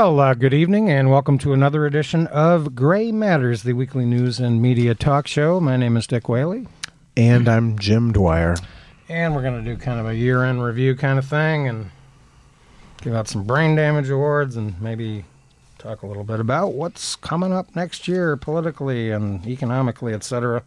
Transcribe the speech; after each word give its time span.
Well, 0.00 0.18
uh, 0.18 0.32
good 0.32 0.54
evening, 0.54 0.90
and 0.90 1.10
welcome 1.10 1.36
to 1.40 1.52
another 1.52 1.84
edition 1.84 2.26
of 2.28 2.74
Gray 2.74 3.12
Matters, 3.12 3.64
the 3.64 3.74
weekly 3.74 4.06
news 4.06 4.40
and 4.40 4.62
media 4.62 4.94
talk 4.94 5.26
show. 5.26 5.60
My 5.60 5.76
name 5.76 5.94
is 5.94 6.06
Dick 6.06 6.26
Whaley, 6.26 6.66
And 7.18 7.46
I'm 7.46 7.78
Jim 7.78 8.10
Dwyer. 8.10 8.56
and 9.10 9.34
we're 9.34 9.42
going 9.42 9.62
to 9.62 9.70
do 9.70 9.76
kind 9.76 10.00
of 10.00 10.06
a 10.06 10.14
year 10.14 10.42
end 10.42 10.64
review 10.64 10.96
kind 10.96 11.18
of 11.18 11.26
thing 11.26 11.68
and 11.68 11.90
give 13.02 13.12
out 13.12 13.28
some 13.28 13.44
brain 13.44 13.76
damage 13.76 14.08
awards 14.08 14.56
and 14.56 14.80
maybe 14.80 15.26
talk 15.76 16.00
a 16.02 16.06
little 16.06 16.24
bit 16.24 16.40
about 16.40 16.72
what's 16.72 17.14
coming 17.14 17.52
up 17.52 17.76
next 17.76 18.08
year 18.08 18.38
politically 18.38 19.10
and 19.10 19.46
economically, 19.46 20.14
etc. 20.14 20.62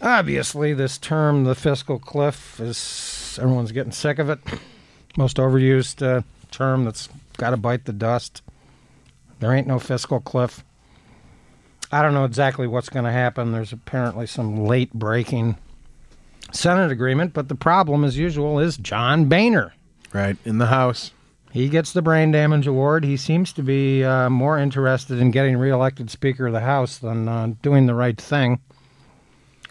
Obviously, 0.00 0.72
this 0.72 0.96
term, 0.96 1.44
the 1.44 1.54
fiscal 1.54 1.98
cliff, 1.98 2.58
is 2.60 3.38
everyone's 3.42 3.72
getting 3.72 3.92
sick 3.92 4.18
of 4.18 4.30
it. 4.30 4.38
Most 5.18 5.36
overused 5.36 6.02
uh, 6.02 6.22
term 6.50 6.86
that's 6.86 7.10
got 7.40 7.50
to 7.50 7.56
bite 7.56 7.86
the 7.86 7.92
dust. 7.92 8.42
There 9.40 9.54
ain't 9.54 9.66
no 9.66 9.78
fiscal 9.78 10.20
cliff. 10.20 10.62
I 11.90 12.02
don't 12.02 12.12
know 12.12 12.26
exactly 12.26 12.66
what's 12.66 12.90
going 12.90 13.06
to 13.06 13.10
happen. 13.10 13.50
There's 13.50 13.72
apparently 13.72 14.26
some 14.26 14.66
late 14.66 14.92
breaking 14.92 15.56
Senate 16.52 16.92
agreement, 16.92 17.32
but 17.32 17.48
the 17.48 17.54
problem, 17.54 18.04
as 18.04 18.18
usual, 18.18 18.58
is 18.58 18.76
John 18.76 19.24
Boehner. 19.24 19.72
Right, 20.12 20.36
in 20.44 20.58
the 20.58 20.66
House. 20.66 21.12
He 21.50 21.70
gets 21.70 21.92
the 21.92 22.02
brain 22.02 22.30
damage 22.30 22.66
award. 22.66 23.04
He 23.04 23.16
seems 23.16 23.54
to 23.54 23.62
be 23.62 24.04
uh, 24.04 24.28
more 24.28 24.58
interested 24.58 25.18
in 25.18 25.30
getting 25.30 25.56
reelected 25.56 26.10
Speaker 26.10 26.48
of 26.48 26.52
the 26.52 26.60
House 26.60 26.98
than 26.98 27.26
uh, 27.26 27.54
doing 27.62 27.86
the 27.86 27.94
right 27.94 28.20
thing, 28.20 28.60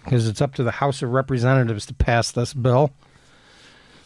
because 0.04 0.28
it's 0.28 0.42
up 0.42 0.56
to 0.56 0.64
the 0.64 0.72
House 0.72 1.04
of 1.04 1.12
Representatives 1.12 1.86
to 1.86 1.94
pass 1.94 2.32
this 2.32 2.54
bill. 2.56 2.92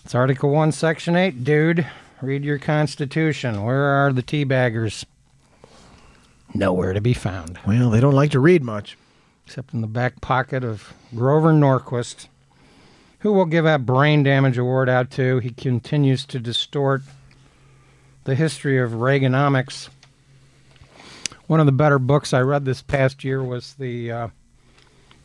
It's 0.03 0.13
Article 0.13 0.49
1, 0.49 0.73
Section 0.73 1.15
8, 1.15 1.45
dude. 1.45 1.87
Read 2.23 2.45
your 2.45 2.57
Constitution. 2.57 3.65
Where 3.65 3.83
are 3.83 4.13
the 4.13 4.23
teabaggers? 4.23 5.03
Nowhere 6.53 6.93
to 6.93 7.01
be 7.01 7.13
found, 7.13 7.59
Well, 7.67 7.89
they 7.89 7.99
don't 7.99 8.13
like 8.15 8.31
to 8.31 8.39
read 8.39 8.63
much. 8.63 8.97
except 9.45 9.73
in 9.73 9.81
the 9.81 9.87
back 9.87 10.21
pocket 10.21 10.63
of 10.63 10.93
Grover 11.13 11.51
Norquist, 11.51 12.27
who 13.19 13.33
will 13.33 13.43
give 13.43 13.65
a 13.65 13.77
brain 13.77 14.23
damage 14.23 14.57
award 14.57 14.87
out 14.87 15.11
to. 15.11 15.39
He 15.39 15.49
continues 15.49 16.23
to 16.27 16.39
distort 16.39 17.01
the 18.23 18.35
history 18.35 18.79
of 18.79 18.91
Reaganomics. 18.91 19.89
One 21.47 21.59
of 21.59 21.65
the 21.65 21.73
better 21.73 21.99
books 21.99 22.31
I 22.31 22.39
read 22.39 22.63
this 22.63 22.81
past 22.81 23.25
year 23.25 23.43
was 23.43 23.73
the 23.73 24.09
uh, 24.09 24.27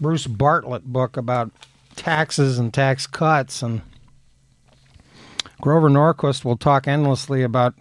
Bruce 0.01 0.27
Bartlett 0.27 0.93
book 0.93 1.17
about 1.17 1.53
taxes 1.95 2.59
and 2.59 2.75
tax 2.75 3.07
cuts. 3.07 3.63
And 3.63 3.83
Grover 5.61 5.89
Norquist 5.89 6.45
will 6.45 6.57
talk 6.57 6.87
endlessly 6.87 7.43
about 7.43 7.75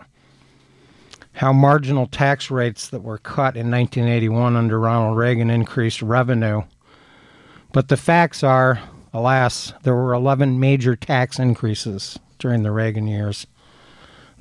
how 1.34 1.54
marginal 1.54 2.08
tax 2.08 2.50
rates 2.50 2.88
that 2.90 3.04
were 3.04 3.20
cut 3.20 3.56
in 3.56 3.70
1981 3.70 4.56
under 4.56 4.80
Ronald 4.80 5.18
Reagan 5.18 5.52
increased 5.52 6.02
revenue. 6.02 6.64
But 7.72 7.90
the 7.90 7.98
facts 7.98 8.44
are, 8.44 8.80
alas, 9.14 9.74
there 9.84 9.94
were 9.94 10.14
11 10.14 10.60
major 10.60 10.96
tax 10.96 11.38
increases 11.38 12.18
during 12.40 12.64
the 12.64 12.72
Reagan 12.72 13.08
years. 13.08 13.46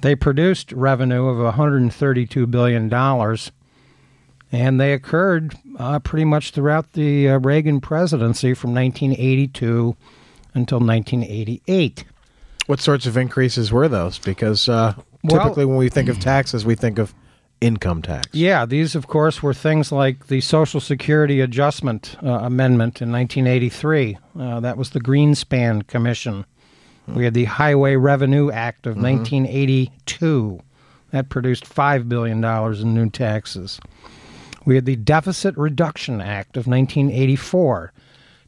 They 0.01 0.15
produced 0.15 0.73
revenue 0.73 1.27
of 1.27 1.55
$132 1.55 2.51
billion, 2.51 2.93
and 4.53 4.81
they 4.81 4.93
occurred 4.95 5.55
uh, 5.79 5.99
pretty 5.99 6.25
much 6.25 6.53
throughout 6.53 6.93
the 6.93 7.29
uh, 7.29 7.39
Reagan 7.39 7.83
presidency 7.83 8.55
from 8.55 8.75
1982 8.75 9.97
until 10.55 10.79
1988. 10.81 12.05
What 12.67 12.81
sorts 12.81 13.07
of 13.07 13.17
increases 13.17 13.71
were 13.73 13.89
those? 13.89 14.19
Because 14.19 14.69
uh, 14.69 14.95
Well- 15.23 15.43
typically 15.43 15.65
when 15.65 15.77
we 15.77 15.89
think 15.89 16.09
of 16.09 16.19
taxes, 16.21 16.65
we 16.65 16.75
think 16.75 16.99
of 16.99 17.15
income 17.61 18.03
tax. 18.03 18.29
Yeah, 18.33 18.67
these, 18.67 18.95
of 18.95 19.07
course, 19.07 19.43
were 19.43 19.55
things 19.55 19.91
like 19.91 20.27
the 20.27 20.41
Social 20.41 20.81
Security 20.81 21.41
Adjustment 21.41 22.17
uh, 22.23 22.29
Amendment 22.29 23.01
in 23.01 23.11
1983. 23.11 24.19
Uh, 24.39 24.61
that 24.61 24.77
was 24.77 24.91
the 24.91 25.01
Greenspan 25.01 25.87
Commission. 25.87 26.45
We 27.09 27.25
had 27.25 27.35
the 27.35 27.45
Highway 27.45 27.95
Revenue 27.95 28.51
Act 28.51 28.87
of 28.87 28.97
1982. 28.97 30.61
That 31.13 31.29
produced 31.29 31.65
$5 31.65 32.09
billion 32.09 32.45
in 32.45 32.95
new 32.95 33.09
taxes. 33.11 33.81
We 34.65 34.75
had 34.75 34.87
the 34.87 34.97
Deficit 34.97 35.57
Reduction 35.57 36.21
Act 36.21 36.57
of 36.57 36.67
1984, 36.67 37.93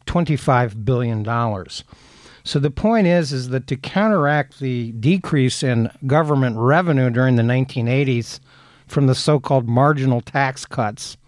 $25 0.07 0.85
billion. 0.85 1.25
So 2.49 2.59
the 2.59 2.71
point 2.71 3.07
is, 3.07 3.31
is 3.31 3.51
that 3.51 3.67
to 3.67 3.77
counteract 3.77 4.59
the 4.59 4.93
decrease 4.93 5.63
in 5.63 5.91
government 6.07 6.57
revenue 6.57 7.11
during 7.11 7.37
the 7.37 7.43
1980s 7.43 8.41
from 8.87 9.07
the 9.07 9.15
so-called 9.15 9.69
marginal 9.69 10.23
tax 10.23 10.65
cuts 10.65 11.19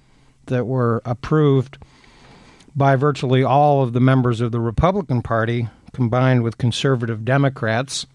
that 0.46 0.66
were 0.66 1.02
approved 1.04 1.76
by 2.74 2.96
virtually 2.96 3.44
all 3.44 3.82
of 3.82 3.92
the 3.92 4.00
members 4.00 4.40
of 4.40 4.50
the 4.50 4.60
Republican 4.60 5.20
Party, 5.20 5.68
combined 5.92 6.42
with 6.42 6.56
conservative 6.56 7.22
Democrats, 7.22 8.06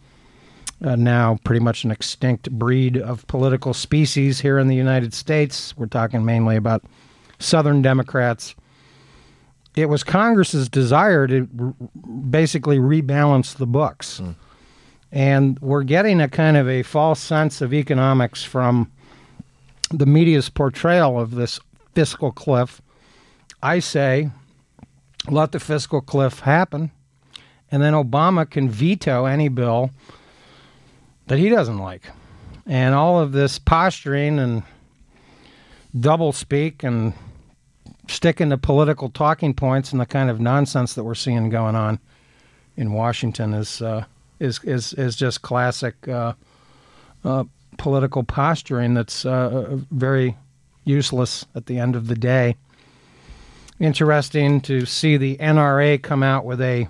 uh, 0.83 0.95
now 0.95 1.37
pretty 1.43 1.63
much 1.63 1.83
an 1.83 1.91
extinct 1.91 2.49
breed 2.49 2.97
of 2.97 3.27
political 3.27 3.75
species 3.75 4.41
here 4.41 4.57
in 4.57 4.67
the 4.67 4.75
United 4.75 5.13
States. 5.13 5.77
We're 5.77 5.85
talking 5.85 6.25
mainly 6.25 6.55
about 6.55 6.83
Southern 7.37 7.83
Democrats. 7.83 8.55
It 9.75 9.89
was 9.89 10.03
Congress's 10.03 10.69
desire 10.69 11.27
to 11.27 11.47
r- 11.59 11.73
basically 12.29 12.77
rebalance 12.77 13.55
the 13.55 13.67
books. 13.67 14.19
Hmm. 14.19 14.31
And 15.11 15.59
we're 15.59 15.83
getting 15.83 16.19
a 16.21 16.27
kind 16.27 16.57
of 16.57 16.67
a 16.67 16.83
false 16.83 17.19
sense 17.19 17.61
of 17.61 17.73
economics 17.73 18.43
from 18.43 18.91
the 19.91 20.05
media's 20.05 20.49
portrayal 20.49 21.19
of 21.19 21.35
this 21.35 21.59
fiscal 21.93 22.31
cliff. 22.31 22.81
I 23.61 23.79
say, 23.79 24.29
let 25.29 25.51
the 25.51 25.59
fiscal 25.59 26.01
cliff 26.01 26.41
happen, 26.41 26.91
and 27.71 27.81
then 27.81 27.93
Obama 27.93 28.49
can 28.49 28.69
veto 28.69 29.25
any 29.25 29.47
bill 29.47 29.91
that 31.27 31.39
he 31.39 31.49
doesn't 31.49 31.79
like. 31.79 32.03
And 32.65 32.93
all 32.93 33.19
of 33.19 33.31
this 33.31 33.57
posturing 33.59 34.39
and 34.39 34.63
double 35.97 36.31
speak 36.31 36.83
and 36.83 37.13
sticking 38.07 38.49
to 38.49 38.57
political 38.57 39.09
talking 39.09 39.53
points 39.53 39.91
and 39.91 39.99
the 39.99 40.05
kind 40.05 40.29
of 40.29 40.39
nonsense 40.39 40.93
that 40.93 41.03
we're 41.03 41.15
seeing 41.15 41.49
going 41.49 41.75
on 41.75 41.99
in 42.77 42.93
Washington 42.93 43.53
is 43.53 43.81
uh, 43.81 44.05
is 44.39 44.59
is 44.63 44.93
is 44.93 45.15
just 45.15 45.41
classic 45.41 46.07
uh, 46.07 46.33
uh, 47.23 47.43
political 47.77 48.23
posturing 48.23 48.93
that's 48.93 49.25
uh, 49.25 49.77
very 49.91 50.35
useless 50.83 51.45
at 51.55 51.65
the 51.65 51.79
end 51.79 51.95
of 51.95 52.07
the 52.07 52.15
day. 52.15 52.55
Interesting 53.79 54.61
to 54.61 54.85
see 54.85 55.17
the 55.17 55.37
NRA 55.37 56.01
come 56.01 56.23
out 56.23 56.45
with 56.45 56.61
a 56.61 56.87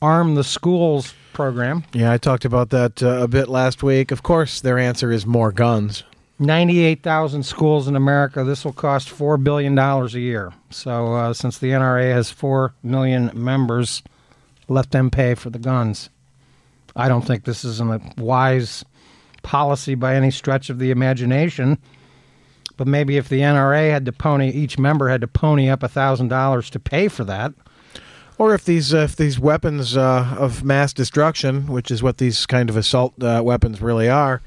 arm 0.00 0.34
the 0.34 0.44
schools 0.44 1.14
program. 1.32 1.84
Yeah, 1.92 2.12
I 2.12 2.18
talked 2.18 2.44
about 2.44 2.70
that 2.70 3.02
uh, 3.02 3.22
a 3.22 3.28
bit 3.28 3.48
last 3.48 3.82
week. 3.82 4.10
Of 4.10 4.22
course, 4.22 4.60
their 4.60 4.78
answer 4.78 5.10
is 5.10 5.26
more 5.26 5.52
guns. 5.52 6.04
98,000 6.38 7.44
schools 7.44 7.86
in 7.86 7.96
America. 7.96 8.44
This 8.44 8.64
will 8.64 8.72
cost 8.72 9.08
$4 9.08 9.42
billion 9.42 9.78
a 9.78 10.06
year. 10.08 10.52
So, 10.70 11.14
uh, 11.14 11.32
since 11.32 11.58
the 11.58 11.68
NRA 11.68 12.12
has 12.12 12.30
4 12.30 12.74
million 12.82 13.30
members, 13.34 14.02
let 14.68 14.90
them 14.90 15.10
pay 15.10 15.34
for 15.34 15.50
the 15.50 15.58
guns. 15.58 16.10
I 16.96 17.08
don't 17.08 17.26
think 17.26 17.44
this 17.44 17.64
is 17.64 17.80
a 17.80 18.00
wise 18.16 18.84
policy 19.42 19.94
by 19.94 20.16
any 20.16 20.30
stretch 20.30 20.70
of 20.70 20.78
the 20.78 20.90
imagination. 20.90 21.78
But 22.76 22.88
maybe 22.88 23.16
if 23.16 23.28
the 23.28 23.40
NRA 23.40 23.90
had 23.90 24.04
to 24.06 24.12
pony, 24.12 24.50
each 24.50 24.78
member 24.78 25.08
had 25.08 25.20
to 25.20 25.28
pony 25.28 25.68
up 25.68 25.80
$1,000 25.80 26.70
to 26.70 26.80
pay 26.80 27.08
for 27.08 27.24
that. 27.24 27.52
Or 28.36 28.52
if 28.52 28.64
these 28.64 28.92
uh, 28.92 28.98
if 28.98 29.14
these 29.14 29.38
weapons 29.38 29.96
uh, 29.96 30.34
of 30.36 30.64
mass 30.64 30.92
destruction, 30.92 31.68
which 31.68 31.92
is 31.92 32.02
what 32.02 32.18
these 32.18 32.46
kind 32.46 32.68
of 32.68 32.76
assault 32.76 33.14
uh, 33.22 33.40
weapons 33.44 33.80
really 33.80 34.08
are, 34.08 34.42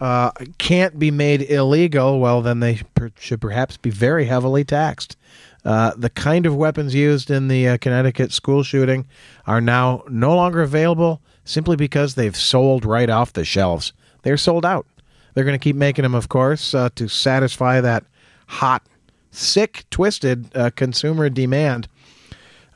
uh, 0.00 0.30
can't 0.58 0.98
be 0.98 1.10
made 1.10 1.42
illegal, 1.42 2.20
well, 2.20 2.42
then 2.42 2.60
they 2.60 2.82
per- 2.94 3.12
should 3.18 3.40
perhaps 3.40 3.76
be 3.76 3.90
very 3.90 4.26
heavily 4.26 4.64
taxed. 4.64 5.16
Uh, 5.64 5.92
the 5.96 6.10
kind 6.10 6.46
of 6.46 6.54
weapons 6.54 6.94
used 6.94 7.30
in 7.30 7.48
the 7.48 7.66
uh, 7.66 7.76
Connecticut 7.78 8.32
school 8.32 8.62
shooting 8.62 9.06
are 9.46 9.60
now 9.60 10.04
no 10.08 10.34
longer 10.36 10.62
available 10.62 11.20
simply 11.44 11.76
because 11.76 12.14
they've 12.14 12.36
sold 12.36 12.84
right 12.84 13.10
off 13.10 13.32
the 13.32 13.44
shelves. 13.44 13.92
They're 14.22 14.36
sold 14.36 14.64
out. 14.64 14.86
They're 15.34 15.44
going 15.44 15.58
to 15.58 15.62
keep 15.62 15.76
making 15.76 16.04
them, 16.04 16.14
of 16.14 16.28
course, 16.28 16.72
uh, 16.72 16.90
to 16.94 17.08
satisfy 17.08 17.80
that 17.80 18.04
hot, 18.46 18.86
sick, 19.30 19.84
twisted 19.90 20.54
uh, 20.56 20.70
consumer 20.76 21.28
demand. 21.28 21.88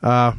Uh, 0.03 0.33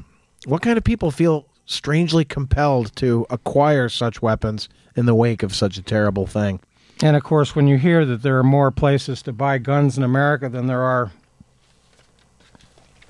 what 0.46 0.62
kind 0.62 0.76
of 0.76 0.85
people 0.85 1.11
feel 1.11 1.46
strangely 1.64 2.25
compelled 2.25 2.94
to 2.96 3.26
acquire 3.31 3.88
such 3.88 4.20
weapons 4.20 4.69
in 4.94 5.06
the 5.06 5.14
wake 5.14 5.43
of 5.43 5.55
such 5.55 5.78
a 5.78 5.82
terrible 5.82 6.26
thing? 6.26 6.61
And 7.00 7.17
of 7.17 7.25
course, 7.25 7.56
when 7.56 7.67
you 7.67 7.79
hear 7.79 8.05
that 8.05 8.23
there 8.23 8.39
are 8.39 8.44
more 8.44 8.71
places 8.71 9.23
to 9.23 9.33
buy 9.33 9.59
guns 9.59 9.97
in 9.97 10.05
America 10.05 10.49
than 10.49 10.67
there 10.67 10.83
are 10.83 11.12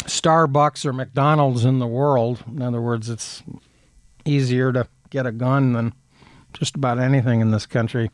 Starbucks 0.05 0.85
or 0.85 0.93
McDonald's 0.93 1.65
in 1.65 1.79
the 1.79 1.87
world, 1.87 2.43
in 2.47 2.63
other 2.63 2.81
words, 2.81 3.11
it's 3.11 3.43
easier 4.25 4.73
to 4.73 4.89
get 5.11 5.27
a 5.27 5.33
gun 5.33 5.73
than 5.73 5.93
just 6.53 6.75
about 6.75 6.99
anything 6.99 7.41
in 7.41 7.51
this 7.51 7.67
country. 7.67 8.11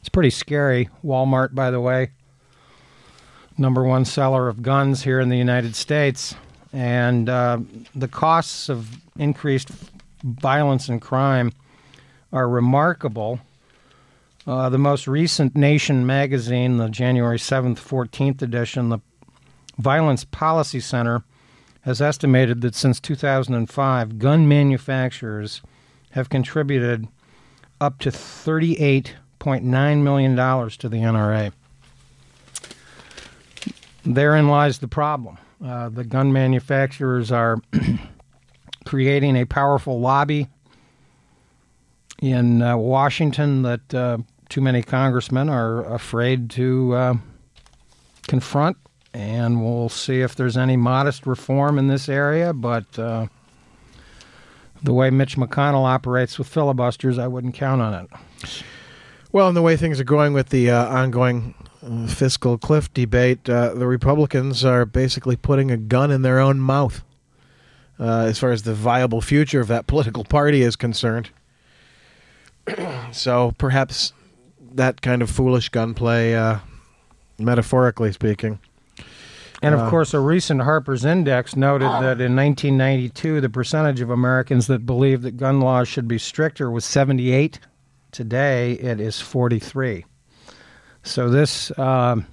It's 0.00 0.08
pretty 0.08 0.30
scary. 0.30 0.90
Walmart, 1.04 1.54
by 1.54 1.70
the 1.70 1.80
way, 1.80 2.10
number 3.56 3.82
one 3.82 4.04
seller 4.04 4.48
of 4.48 4.62
guns 4.62 5.02
here 5.04 5.20
in 5.20 5.28
the 5.28 5.38
United 5.38 5.74
States. 5.74 6.34
And 6.72 7.28
uh, 7.28 7.60
the 7.94 8.08
costs 8.08 8.68
of 8.68 9.00
increased 9.16 9.70
violence 10.22 10.88
and 10.88 11.00
crime 11.00 11.52
are 12.32 12.48
remarkable. 12.48 13.40
Uh, 14.46 14.68
the 14.68 14.78
most 14.78 15.08
recent 15.08 15.56
Nation 15.56 16.04
magazine, 16.04 16.76
the 16.76 16.90
January 16.90 17.38
7th, 17.38 17.78
14th 17.78 18.42
edition, 18.42 18.90
the 18.90 18.98
Violence 19.78 20.24
Policy 20.24 20.80
Center, 20.80 21.24
has 21.80 22.02
estimated 22.02 22.60
that 22.60 22.74
since 22.74 23.00
2005, 23.00 24.18
gun 24.18 24.46
manufacturers 24.46 25.62
have 26.10 26.28
contributed 26.28 27.08
up 27.80 27.98
to 28.00 28.10
$38.9 28.10 30.02
million 30.02 30.36
to 30.36 30.88
the 30.88 30.98
NRA. 30.98 31.52
Therein 34.04 34.48
lies 34.48 34.78
the 34.78 34.88
problem. 34.88 35.38
Uh, 35.64 35.88
the 35.88 36.04
gun 36.04 36.32
manufacturers 36.32 37.32
are 37.32 37.58
creating 38.84 39.36
a 39.36 39.46
powerful 39.46 40.00
lobby 40.00 40.48
in 42.20 42.60
uh, 42.60 42.76
Washington 42.76 43.62
that 43.62 43.94
uh, 43.94 44.18
too 44.54 44.60
many 44.60 44.84
congressmen 44.84 45.48
are 45.48 45.84
afraid 45.92 46.48
to 46.48 46.94
uh, 46.94 47.14
confront, 48.28 48.76
and 49.12 49.60
we'll 49.60 49.88
see 49.88 50.20
if 50.20 50.36
there's 50.36 50.56
any 50.56 50.76
modest 50.76 51.26
reform 51.26 51.76
in 51.76 51.88
this 51.88 52.08
area. 52.08 52.52
But 52.52 52.96
uh, 52.96 53.26
the 54.80 54.92
way 54.92 55.10
Mitch 55.10 55.36
McConnell 55.36 55.84
operates 55.84 56.38
with 56.38 56.46
filibusters, 56.46 57.18
I 57.18 57.26
wouldn't 57.26 57.56
count 57.56 57.82
on 57.82 57.94
it. 57.94 58.62
Well, 59.32 59.48
and 59.48 59.56
the 59.56 59.62
way 59.62 59.76
things 59.76 59.98
are 59.98 60.04
going 60.04 60.34
with 60.34 60.50
the 60.50 60.70
uh, 60.70 60.86
ongoing 60.86 61.56
uh, 61.82 62.06
fiscal 62.06 62.56
cliff 62.56 62.94
debate, 62.94 63.50
uh, 63.50 63.74
the 63.74 63.88
Republicans 63.88 64.64
are 64.64 64.86
basically 64.86 65.34
putting 65.34 65.72
a 65.72 65.76
gun 65.76 66.12
in 66.12 66.22
their 66.22 66.38
own 66.38 66.60
mouth 66.60 67.02
uh, 67.98 68.18
as 68.20 68.38
far 68.38 68.52
as 68.52 68.62
the 68.62 68.72
viable 68.72 69.20
future 69.20 69.60
of 69.60 69.66
that 69.66 69.88
political 69.88 70.22
party 70.22 70.62
is 70.62 70.76
concerned. 70.76 71.30
so 73.10 73.52
perhaps 73.58 74.12
that 74.74 75.00
kind 75.02 75.22
of 75.22 75.30
foolish 75.30 75.68
gunplay, 75.68 76.34
uh, 76.34 76.58
metaphorically 77.38 78.12
speaking. 78.12 78.58
And 79.62 79.74
of 79.74 79.80
Uh, 79.80 79.90
course, 79.90 80.12
a 80.12 80.20
recent 80.20 80.62
Harper's 80.62 81.04
Index 81.04 81.56
noted 81.56 81.88
that 81.88 82.20
in 82.20 82.36
1992, 82.36 83.40
the 83.40 83.48
percentage 83.48 84.00
of 84.00 84.10
Americans 84.10 84.66
that 84.66 84.84
believed 84.84 85.22
that 85.22 85.36
gun 85.36 85.60
laws 85.60 85.88
should 85.88 86.06
be 86.06 86.18
stricter 86.18 86.70
was 86.70 86.84
78. 86.84 87.60
Today, 88.12 88.72
it 88.72 89.00
is 89.00 89.20
43. 89.20 90.04
So 91.02 91.28
this 91.28 91.76
um 91.78 92.26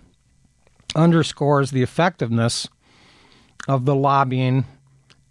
underscores 0.96 1.72
the 1.72 1.82
effectiveness 1.84 2.68
of 3.68 3.86
the 3.86 3.96
lobbying 3.96 4.66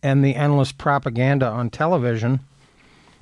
and 0.02 0.24
the 0.24 0.34
endless 0.34 0.72
propaganda 0.72 1.46
on 1.46 1.68
television, 1.68 2.40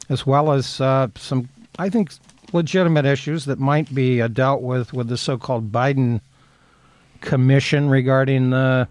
as 0.09 0.25
well 0.25 0.53
as 0.53 0.81
uh, 0.81 1.09
some, 1.17 1.49
I 1.81 1.89
think, 1.89 2.13
legitimate 2.53 3.05
issues 3.05 3.45
that 3.47 3.59
might 3.59 3.95
be 3.95 4.23
uh, 4.23 4.29
dealt 4.29 4.63
with 4.63 4.93
with 4.93 5.09
the 5.09 5.17
so-called 5.17 5.71
Biden 5.73 6.21
commission 7.21 7.89
regarding 7.89 8.51
the 8.51 8.89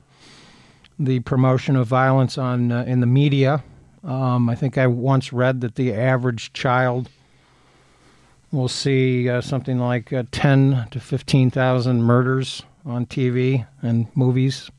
the 0.99 1.19
promotion 1.21 1.75
of 1.75 1.87
violence 1.87 2.37
on 2.37 2.71
uh, 2.71 2.83
in 2.83 2.99
the 2.99 3.07
media. 3.07 3.63
Um, 4.03 4.49
I 4.49 4.55
think 4.55 4.77
I 4.77 4.87
once 4.87 5.33
read 5.33 5.61
that 5.61 5.75
the 5.75 5.93
average 5.93 6.53
child 6.53 7.09
will 8.51 8.67
see 8.67 9.29
uh, 9.29 9.41
something 9.41 9.79
like 9.79 10.13
uh, 10.13 10.23
ten 10.31 10.87
to 10.91 10.99
fifteen 10.99 11.51
thousand 11.51 12.03
murders 12.03 12.63
on 12.85 13.05
TV 13.05 13.67
and 13.81 14.07
movies, 14.15 14.71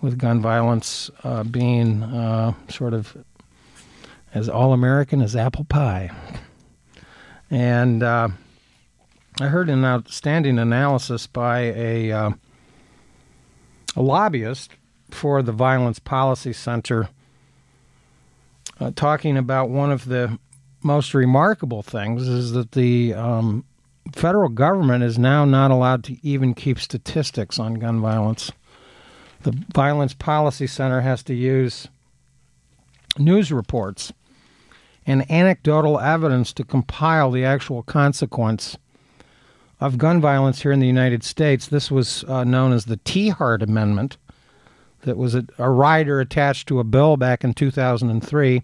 with 0.00 0.18
gun 0.18 0.40
violence 0.40 1.10
uh, 1.24 1.42
being 1.42 2.02
uh, 2.02 2.52
sort 2.68 2.94
of 2.94 3.16
as 4.34 4.48
all 4.48 4.72
American 4.72 5.22
as 5.22 5.34
apple 5.34 5.64
pie. 5.64 6.10
And 7.50 8.02
uh, 8.02 8.28
I 9.40 9.46
heard 9.46 9.68
an 9.70 9.84
outstanding 9.84 10.58
analysis 10.58 11.26
by 11.26 11.60
a 11.60 12.12
uh, 12.12 12.30
a 13.96 14.02
lobbyist 14.02 14.72
for 15.10 15.42
the 15.42 15.52
Violence 15.52 15.98
Policy 15.98 16.52
Center, 16.52 17.08
uh, 18.78 18.92
talking 18.94 19.36
about 19.36 19.70
one 19.70 19.90
of 19.90 20.04
the 20.04 20.38
most 20.82 21.14
remarkable 21.14 21.82
things 21.82 22.28
is 22.28 22.52
that 22.52 22.72
the 22.72 23.14
um, 23.14 23.64
federal 24.12 24.48
government 24.48 25.02
is 25.02 25.18
now 25.18 25.44
not 25.44 25.70
allowed 25.70 26.04
to 26.04 26.16
even 26.22 26.54
keep 26.54 26.78
statistics 26.78 27.58
on 27.58 27.74
gun 27.74 28.00
violence. 28.00 28.52
The 29.42 29.52
Violence 29.74 30.14
Policy 30.14 30.66
Center 30.66 31.00
has 31.00 31.22
to 31.24 31.34
use 31.34 31.88
news 33.18 33.50
reports 33.50 34.12
and 35.08 35.28
anecdotal 35.30 35.98
evidence 35.98 36.52
to 36.52 36.62
compile 36.62 37.30
the 37.30 37.42
actual 37.42 37.82
consequence 37.82 38.76
of 39.80 39.96
gun 39.96 40.20
violence 40.20 40.60
here 40.60 40.70
in 40.70 40.80
the 40.80 40.86
United 40.86 41.24
States. 41.24 41.66
This 41.66 41.90
was 41.90 42.24
uh, 42.24 42.44
known 42.44 42.74
as 42.74 42.84
the 42.84 42.98
Tiahrt 42.98 43.62
Amendment. 43.62 44.18
That 45.02 45.16
was 45.16 45.34
a, 45.34 45.46
a 45.56 45.70
rider 45.70 46.20
attached 46.20 46.68
to 46.68 46.78
a 46.78 46.84
bill 46.84 47.16
back 47.16 47.42
in 47.42 47.54
2003. 47.54 48.62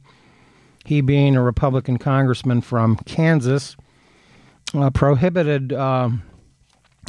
He, 0.84 1.00
being 1.00 1.34
a 1.34 1.42
Republican 1.42 1.96
congressman 1.96 2.60
from 2.60 2.96
Kansas, 3.06 3.74
uh, 4.74 4.90
prohibited 4.90 5.72
um, 5.72 6.24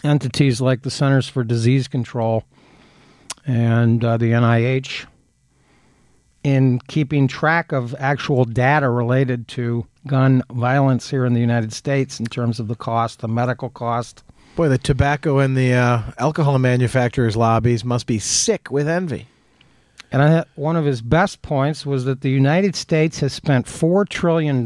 entities 0.01 0.61
like 0.61 0.83
the 0.83 0.91
Centers 0.91 1.27
for 1.27 1.43
Disease 1.43 1.89
Control 1.89 2.45
and 3.45 4.01
uh, 4.05 4.15
the 4.15 4.31
NIH 4.31 5.07
in 6.45 6.79
keeping 6.87 7.27
track 7.27 7.71
of 7.71 7.95
actual 7.97 8.45
data 8.45 8.87
related 8.87 9.47
to 9.47 9.83
gun 10.05 10.43
violence 10.51 11.09
here 11.09 11.25
in 11.25 11.33
the 11.33 11.39
United 11.39 11.73
States 11.73 12.19
in 12.19 12.27
terms 12.27 12.59
of 12.59 12.67
the 12.67 12.75
cost, 12.75 13.21
the 13.21 13.27
medical 13.27 13.67
cost. 13.71 14.23
Boy, 14.55 14.69
the 14.69 14.77
tobacco 14.77 15.39
and 15.39 15.57
the 15.57 15.73
uh, 15.73 16.03
alcohol 16.19 16.59
manufacturers' 16.59 17.35
lobbies 17.35 17.83
must 17.83 18.05
be 18.05 18.19
sick 18.19 18.69
with 18.69 18.87
envy. 18.87 19.27
And 20.11 20.21
I, 20.21 20.45
one 20.53 20.75
of 20.75 20.85
his 20.85 21.01
best 21.01 21.41
points 21.41 21.83
was 21.83 22.05
that 22.05 22.21
the 22.21 22.29
United 22.29 22.75
States 22.75 23.21
has 23.21 23.33
spent 23.33 23.65
$4 23.65 24.07
trillion 24.07 24.63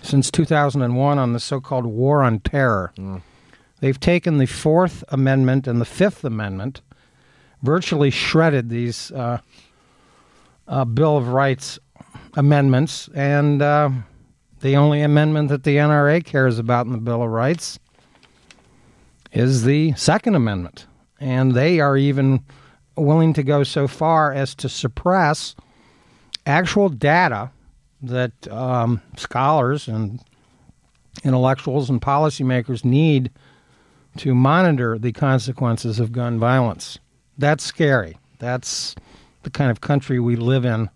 since 0.00 0.30
2001 0.30 1.18
on 1.18 1.32
the 1.32 1.40
so 1.40 1.60
called 1.60 1.86
war 1.86 2.22
on 2.22 2.38
terror. 2.38 2.92
They've 3.80 3.98
taken 3.98 4.38
the 4.38 4.46
Fourth 4.46 5.02
Amendment 5.08 5.66
and 5.66 5.80
the 5.80 5.84
Fifth 5.84 6.22
Amendment, 6.24 6.82
virtually 7.62 8.10
shredded 8.10 8.68
these 8.68 9.10
uh, 9.12 9.38
uh, 10.66 10.84
Bill 10.84 11.16
of 11.16 11.28
Rights 11.28 11.78
amendments, 12.34 13.08
and 13.14 13.62
uh, 13.62 13.90
the 14.60 14.76
only 14.76 15.02
amendment 15.02 15.48
that 15.48 15.64
the 15.64 15.76
NRA 15.76 16.24
cares 16.24 16.58
about 16.58 16.86
in 16.86 16.92
the 16.92 16.98
Bill 16.98 17.22
of 17.22 17.30
Rights 17.30 17.78
is 19.32 19.64
the 19.64 19.92
Second 19.94 20.34
Amendment. 20.34 20.86
And 21.20 21.54
they 21.54 21.80
are 21.80 21.96
even 21.96 22.44
willing 22.96 23.32
to 23.34 23.42
go 23.42 23.62
so 23.62 23.88
far 23.88 24.32
as 24.32 24.54
to 24.56 24.68
suppress 24.68 25.54
actual 26.46 26.88
data 26.88 27.50
that 28.02 28.48
um, 28.48 29.02
scholars 29.16 29.88
and 29.88 30.20
intellectuals 31.24 31.90
and 31.90 32.00
policymakers 32.00 32.84
need 32.84 33.30
to 34.16 34.34
monitor 34.34 34.98
the 34.98 35.12
consequences 35.12 36.00
of 36.00 36.12
gun 36.12 36.38
violence. 36.38 36.98
That's 37.38 37.64
scary. 37.64 38.18
That's 38.38 38.94
the 39.44 39.50
kind 39.50 39.70
of 39.70 39.80
country 39.80 40.18
we 40.18 40.36
live 40.36 40.64
in. 40.64 40.90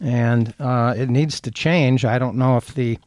And 0.00 0.54
uh, 0.58 0.94
it 0.96 1.10
needs 1.10 1.40
to 1.42 1.50
change. 1.50 2.04
I 2.04 2.18
don't 2.18 2.36
know 2.36 2.56
if 2.56 2.74
the 2.74 2.98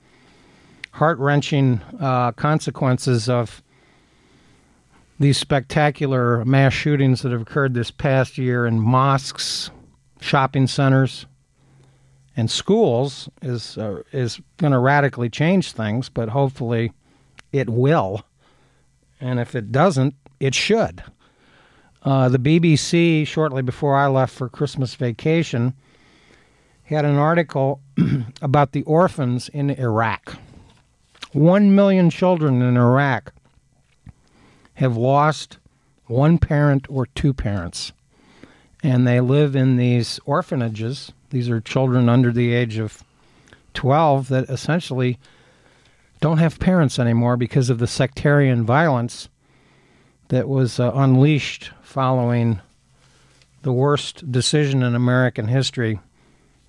heart 0.92 1.18
wrenching 1.20 1.82
uh, 2.00 2.34
consequences 2.34 3.28
of 3.30 3.64
these 5.20 5.38
spectacular 5.38 6.44
mass 6.46 6.74
shootings 6.74 7.22
that 7.22 7.32
have 7.32 7.42
occurred 7.42 7.74
this 7.74 7.92
past 7.92 8.38
year 8.38 8.66
in 8.66 8.80
mosques, 8.80 9.72
shopping 10.20 10.68
centers, 10.68 11.26
and 12.36 12.50
schools 12.50 13.30
is 13.42 13.78
uh, 13.78 14.02
is 14.12 14.40
going 14.58 14.72
to 14.72 14.80
radically 14.80 15.30
change 15.30 15.74
things, 15.74 16.10
but 16.10 16.30
hopefully 16.30 16.92
it 17.52 17.70
will. 17.70 18.26
And 19.20 19.40
if 19.40 19.56
it 19.56 19.72
doesn't, 19.72 20.16
it 20.40 20.56
should. 20.56 21.04
Uh, 22.04 22.30
the 22.30 22.40
BBC, 22.40 23.28
shortly 23.28 23.62
before 23.62 23.96
I 23.96 24.08
left 24.08 24.34
for 24.34 24.50
Christmas 24.50 24.96
vacation, 24.96 25.76
had 26.84 27.06
an 27.06 27.18
article 27.18 27.80
about 28.42 28.72
the 28.72 28.84
orphans 28.84 29.50
in 29.50 29.70
Iraq. 29.70 30.36
One 31.32 31.76
million 31.76 32.10
children 32.10 32.62
in 32.62 32.76
Iraq 32.76 33.34
have 34.76 34.98
lost 34.98 35.58
one 36.08 36.40
parent 36.40 36.88
or 36.90 37.06
two 37.06 37.34
parents, 37.34 37.94
and 38.82 39.08
they 39.08 39.22
live 39.22 39.56
in 39.56 39.78
these 39.78 40.20
orphanages. 40.26 41.12
These 41.30 41.50
are 41.50 41.62
children 41.62 42.10
under 42.10 42.32
the 42.32 42.52
age 42.54 42.80
of 42.80 43.04
12 43.76 44.28
that 44.30 44.50
essentially 44.50 45.20
don't 46.20 46.40
have 46.40 46.60
parents 46.60 47.00
anymore 47.00 47.38
because 47.38 47.70
of 47.70 47.78
the 47.78 47.88
sectarian 47.88 48.66
violence 48.66 49.30
that 50.28 50.50
was 50.50 50.80
uh, 50.80 50.92
unleashed 50.94 51.72
following 51.92 52.62
the 53.64 53.74
worst 53.74 54.32
decision 54.32 54.82
in 54.82 54.96
American 54.96 55.48
history 55.50 56.00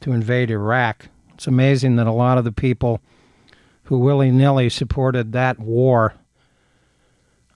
to 0.00 0.12
invade 0.12 0.50
Iraq. 0.50 1.06
It's 1.34 1.46
amazing 1.46 1.94
that 1.96 2.08
a 2.08 2.12
lot 2.12 2.38
of 2.38 2.44
the 2.44 2.50
people 2.52 3.00
who 3.84 3.98
willy 3.98 4.32
nilly 4.32 4.68
supported 4.68 5.32
that 5.32 5.60
war 5.60 6.14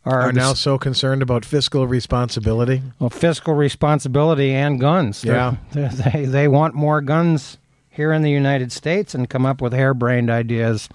are, 0.05 0.21
Are 0.23 0.33
now 0.33 0.51
dis- 0.53 0.61
so 0.61 0.79
concerned 0.79 1.23
about 1.23 1.45
fiscal 1.45 1.89
responsibility. 1.89 2.83
well, 3.01 3.11
fiscal 3.11 3.55
responsibility 3.55 4.53
and 4.55 4.79
guns. 4.79 5.23
They're- 5.23 5.35
Yeah. 5.35 5.57
they're- 5.73 5.89
they 6.13 6.25
they 6.25 6.49
want 6.49 6.75
more 6.75 7.01
guns 7.01 7.59
here 7.91 8.13
in 8.13 8.23
the 8.23 8.31
United 8.31 8.71
States 8.71 9.13
and 9.15 9.29
come 9.29 9.45
up 9.45 9.61
with 9.61 9.73
harebrained 9.73 10.31
ideas 10.31 10.89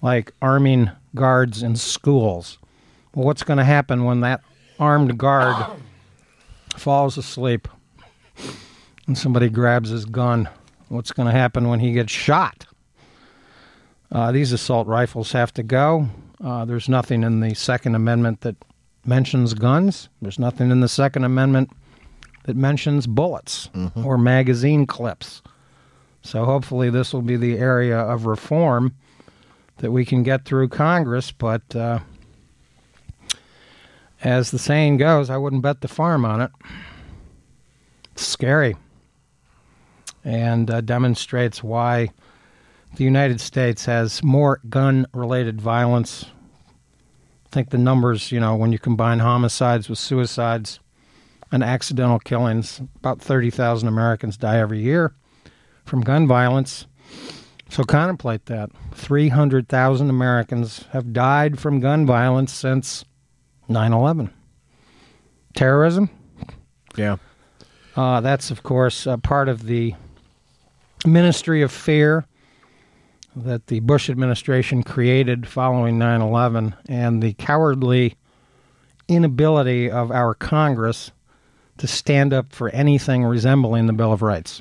like 0.00 0.32
arming 0.40 0.90
guards 1.14 1.62
in 1.62 1.76
schools. 1.76 2.56
Well, 3.14 3.26
what's 3.26 3.42
going 3.42 3.58
to 3.58 3.64
happen 3.64 4.04
when 4.04 4.20
that 4.20 4.40
armed 4.80 5.18
guard 5.18 5.56
falls 6.80 7.18
asleep 7.18 7.68
and 9.06 9.16
somebody 9.16 9.48
grabs 9.48 9.90
his 9.90 10.04
gun? 10.04 10.48
What's 10.88 11.12
going 11.12 11.26
to 11.26 11.32
happen 11.32 11.68
when 11.68 11.80
he 11.80 11.92
gets 11.92 12.12
shot? 12.12 12.66
Uh, 14.10 14.32
these 14.32 14.52
assault 14.52 14.86
rifles 14.86 15.32
have 15.32 15.52
to 15.54 15.62
go. 15.62 16.08
Uh, 16.42 16.64
there's 16.64 16.88
nothing 16.88 17.22
in 17.22 17.40
the 17.40 17.54
Second 17.54 17.94
Amendment 17.94 18.40
that 18.40 18.56
mentions 19.04 19.54
guns. 19.54 20.08
There's 20.22 20.38
nothing 20.38 20.70
in 20.70 20.80
the 20.80 20.88
Second 20.88 21.24
Amendment 21.24 21.70
that 22.44 22.56
mentions 22.56 23.06
bullets 23.06 23.68
or 24.04 24.16
magazine 24.16 24.86
clips. 24.86 25.42
So 26.22 26.44
hopefully, 26.44 26.90
this 26.90 27.12
will 27.12 27.22
be 27.22 27.36
the 27.36 27.58
area 27.58 27.98
of 27.98 28.24
reform 28.26 28.94
that 29.78 29.92
we 29.92 30.04
can 30.04 30.22
get 30.22 30.44
through 30.44 30.68
Congress. 30.68 31.30
But 31.30 31.76
uh, 31.76 32.00
as 34.22 34.50
the 34.50 34.58
saying 34.58 34.96
goes, 34.96 35.30
I 35.30 35.36
wouldn't 35.36 35.62
bet 35.62 35.80
the 35.80 35.88
farm 35.88 36.24
on 36.24 36.40
it. 36.40 36.50
It's 38.12 38.26
scary 38.26 38.76
and 40.24 40.70
uh, 40.70 40.80
demonstrates 40.80 41.62
why 41.62 42.10
the 42.96 43.04
United 43.04 43.40
States 43.40 43.84
has 43.84 44.22
more 44.22 44.60
gun 44.68 45.06
related 45.14 45.60
violence. 45.60 46.26
I 47.46 47.48
think 47.50 47.70
the 47.70 47.78
numbers, 47.78 48.32
you 48.32 48.40
know, 48.40 48.56
when 48.56 48.72
you 48.72 48.78
combine 48.78 49.20
homicides 49.20 49.88
with 49.88 49.98
suicides 49.98 50.80
and 51.50 51.62
accidental 51.62 52.18
killings, 52.18 52.80
about 52.96 53.20
30,000 53.20 53.88
Americans 53.88 54.36
die 54.36 54.58
every 54.58 54.80
year 54.80 55.14
from 55.84 56.02
gun 56.02 56.26
violence. 56.26 56.86
So 57.70 57.84
contemplate 57.84 58.46
that. 58.46 58.70
300,000 58.94 60.10
Americans 60.10 60.84
have 60.92 61.12
died 61.12 61.58
from 61.58 61.80
gun 61.80 62.06
violence 62.06 62.52
since 62.52 63.04
9 63.68 63.92
11. 63.92 64.30
Terrorism? 65.54 66.10
Yeah. 66.96 67.16
Uh, 67.96 68.20
that's, 68.20 68.50
of 68.50 68.62
course, 68.62 69.06
uh, 69.06 69.16
part 69.16 69.48
of 69.48 69.66
the 69.66 69.94
Ministry 71.06 71.62
of 71.62 71.72
Fear 71.72 72.26
that 73.36 73.68
the 73.68 73.80
Bush 73.80 74.10
administration 74.10 74.82
created 74.82 75.46
following 75.46 75.98
9 75.98 76.20
11 76.20 76.74
and 76.88 77.22
the 77.22 77.34
cowardly 77.34 78.16
inability 79.06 79.90
of 79.90 80.10
our 80.10 80.34
Congress 80.34 81.10
to 81.78 81.86
stand 81.86 82.32
up 82.32 82.52
for 82.52 82.68
anything 82.70 83.24
resembling 83.24 83.86
the 83.86 83.92
Bill 83.92 84.12
of 84.12 84.22
Rights. 84.22 84.60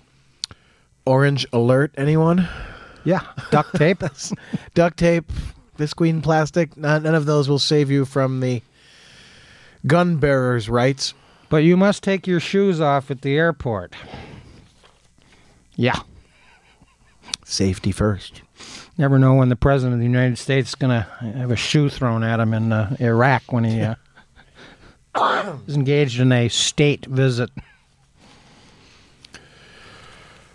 Orange 1.06 1.46
alert, 1.52 1.94
anyone? 1.98 2.48
Yeah, 3.04 3.22
duct 3.52 3.76
tape. 3.76 4.04
Duct 4.74 4.98
tape, 4.98 5.32
visqueen 5.78 6.22
plastic, 6.22 6.76
none, 6.76 7.04
none 7.04 7.16
of 7.16 7.26
those 7.26 7.48
will 7.48 7.60
save 7.60 7.90
you 7.90 8.04
from 8.04 8.42
the 8.42 8.62
gun 9.86 10.18
bearer's 10.18 10.70
rights. 10.70 11.14
but 11.50 11.58
you 11.58 11.78
must 11.78 12.04
take 12.04 12.28
your 12.28 12.40
shoes 12.40 12.82
off 12.82 13.10
at 13.10 13.22
the 13.22 13.36
airport. 13.36 13.94
Yeah. 15.76 16.00
Safety 17.46 17.92
first. 17.92 18.42
Never 18.98 19.18
know 19.20 19.36
when 19.36 19.50
the 19.50 19.56
president 19.56 19.94
of 19.94 20.00
the 20.00 20.06
United 20.06 20.38
States 20.38 20.70
is 20.70 20.76
going 20.76 20.90
to 20.90 21.08
have 21.22 21.52
a 21.52 21.56
shoe 21.56 21.88
thrown 21.88 22.24
at 22.24 22.40
him 22.40 22.54
in 22.54 22.74
uh, 22.74 22.98
Iraq 23.00 23.54
when 23.54 23.64
he 23.64 23.82
uh, 23.82 23.96
is 25.68 25.76
engaged 25.76 26.20
in 26.20 26.32
a 26.32 26.50
state 26.50 27.06
visit. 27.06 27.50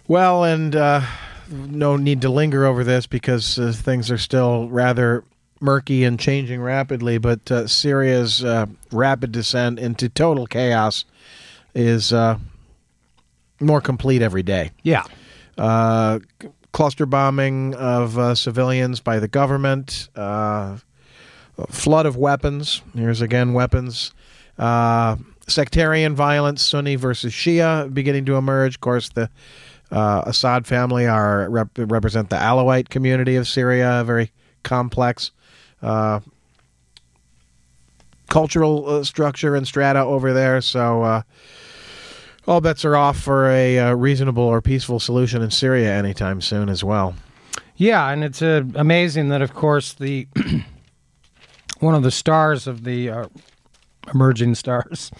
Well, 0.08 0.44
and 0.44 0.74
uh, 0.74 1.02
no 1.48 1.96
need 1.96 2.20
to 2.22 2.28
linger 2.28 2.66
over 2.66 2.84
this 2.84 3.06
because 3.06 3.58
uh, 3.58 3.72
things 3.74 4.10
are 4.10 4.18
still 4.18 4.68
rather 4.68 5.24
murky 5.62 6.04
and 6.04 6.18
changing 6.18 6.60
rapidly. 6.60 7.18
But 7.18 7.50
uh, 7.50 7.66
Syria's 7.66 8.44
uh, 8.44 8.66
rapid 8.90 9.32
descent 9.32 9.78
into 9.78 10.08
total 10.08 10.46
chaos 10.46 11.04
is 11.74 12.12
uh, 12.12 12.38
more 13.60 13.80
complete 13.80 14.20
every 14.20 14.42
day. 14.42 14.72
Yeah. 14.82 15.04
Uh, 15.56 16.18
c- 16.40 16.48
cluster 16.72 17.06
bombing 17.06 17.74
of 17.74 18.18
uh, 18.18 18.34
civilians 18.34 19.00
by 19.00 19.18
the 19.18 19.28
government, 19.28 20.08
uh, 20.16 20.78
flood 21.68 22.06
of 22.06 22.16
weapons. 22.16 22.82
Here's 22.94 23.20
again 23.20 23.52
weapons. 23.52 24.12
Uh, 24.58 25.16
sectarian 25.46 26.14
violence, 26.14 26.62
Sunni 26.62 26.96
versus 26.96 27.32
Shia, 27.32 27.92
beginning 27.92 28.24
to 28.26 28.36
emerge. 28.36 28.76
Of 28.76 28.80
course, 28.80 29.10
the 29.10 29.28
uh, 29.90 30.22
Assad 30.26 30.66
family 30.66 31.06
are 31.06 31.48
rep- 31.50 31.76
represent 31.76 32.30
the 32.30 32.36
Alawite 32.36 32.88
community 32.88 33.36
of 33.36 33.46
Syria, 33.46 34.02
very 34.06 34.30
complex 34.62 35.30
uh, 35.82 36.20
cultural 38.28 38.88
uh, 38.88 39.04
structure 39.04 39.54
and 39.54 39.66
strata 39.66 40.00
over 40.00 40.32
there. 40.32 40.60
So 40.60 41.02
uh, 41.02 41.22
all 42.46 42.60
bets 42.60 42.84
are 42.84 42.96
off 42.96 43.18
for 43.18 43.48
a 43.50 43.78
uh, 43.78 43.92
reasonable 43.94 44.44
or 44.44 44.62
peaceful 44.62 45.00
solution 45.00 45.42
in 45.42 45.50
Syria 45.50 45.92
anytime 45.92 46.40
soon 46.40 46.68
as 46.68 46.82
well. 46.82 47.14
Yeah, 47.76 48.08
and 48.10 48.22
it's 48.22 48.42
uh, 48.42 48.62
amazing 48.74 49.28
that, 49.28 49.42
of 49.42 49.54
course, 49.54 49.92
the 49.92 50.28
one 51.80 51.94
of 51.94 52.02
the 52.02 52.10
stars 52.10 52.66
of 52.66 52.84
the 52.84 53.28
emerging 54.14 54.54
stars, 54.54 55.10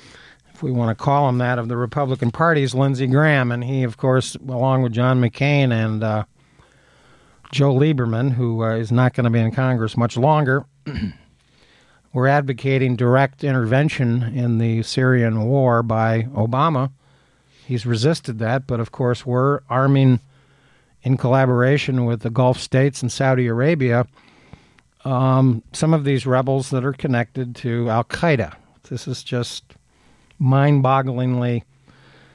if 0.54 0.62
we 0.62 0.72
want 0.72 0.96
to 0.96 1.02
call 1.02 1.28
him 1.28 1.38
that, 1.38 1.58
of 1.58 1.68
the 1.68 1.76
Republican 1.76 2.30
Party 2.32 2.62
is 2.62 2.74
Lindsey 2.74 3.06
Graham, 3.06 3.52
and 3.52 3.62
he, 3.62 3.84
of 3.84 3.96
course, 3.96 4.34
along 4.34 4.82
with 4.82 4.92
John 4.92 5.20
McCain 5.20 5.70
and 5.72 6.26
Joe 7.50 7.74
Lieberman, 7.74 8.32
who 8.32 8.62
uh, 8.62 8.76
is 8.76 8.92
not 8.92 9.14
going 9.14 9.24
to 9.24 9.30
be 9.30 9.38
in 9.38 9.50
Congress 9.52 9.96
much 9.96 10.16
longer, 10.16 10.66
were 12.12 12.28
advocating 12.28 12.96
direct 12.96 13.44
intervention 13.44 14.22
in 14.22 14.58
the 14.58 14.82
Syrian 14.82 15.44
war 15.44 15.82
by 15.82 16.22
Obama. 16.34 16.90
He's 17.66 17.86
resisted 17.86 18.38
that, 18.38 18.66
but 18.66 18.80
of 18.80 18.92
course, 18.92 19.26
we're 19.26 19.60
arming 19.68 20.20
in 21.02 21.16
collaboration 21.16 22.04
with 22.04 22.20
the 22.20 22.30
Gulf 22.30 22.58
states 22.58 23.02
and 23.02 23.12
Saudi 23.12 23.46
Arabia, 23.46 24.06
um, 25.04 25.62
some 25.72 25.94
of 25.94 26.04
these 26.04 26.26
rebels 26.26 26.70
that 26.70 26.84
are 26.84 26.92
connected 26.92 27.54
to 27.56 27.88
Al 27.88 28.04
Qaeda. 28.04 28.54
This 28.88 29.06
is 29.06 29.22
just 29.22 29.74
mind 30.38 30.82
bogglingly 30.82 31.62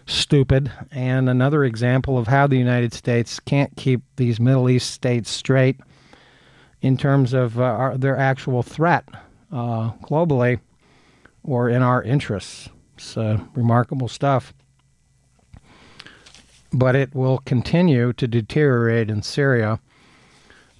stupid, 0.05 0.71
and 0.91 1.29
another 1.29 1.63
example 1.63 2.17
of 2.17 2.27
how 2.27 2.47
the 2.47 2.57
United 2.57 2.93
States 2.93 3.39
can't 3.39 3.75
keep 3.75 4.01
these 4.15 4.39
Middle 4.39 4.69
East 4.69 4.91
states 4.91 5.29
straight 5.29 5.79
in 6.81 6.97
terms 6.97 7.33
of 7.33 7.59
uh, 7.59 7.63
our, 7.63 7.97
their 7.97 8.17
actual 8.17 8.63
threat 8.63 9.05
uh, 9.51 9.91
globally 10.03 10.59
or 11.43 11.69
in 11.69 11.81
our 11.81 12.03
interests. 12.03 12.69
It's 12.95 13.17
uh, 13.17 13.39
remarkable 13.55 14.07
stuff 14.07 14.53
but 16.73 16.95
it 16.95 17.13
will 17.13 17.37
continue 17.39 18.11
to 18.13 18.27
deteriorate 18.27 19.09
in 19.09 19.21
Syria. 19.21 19.79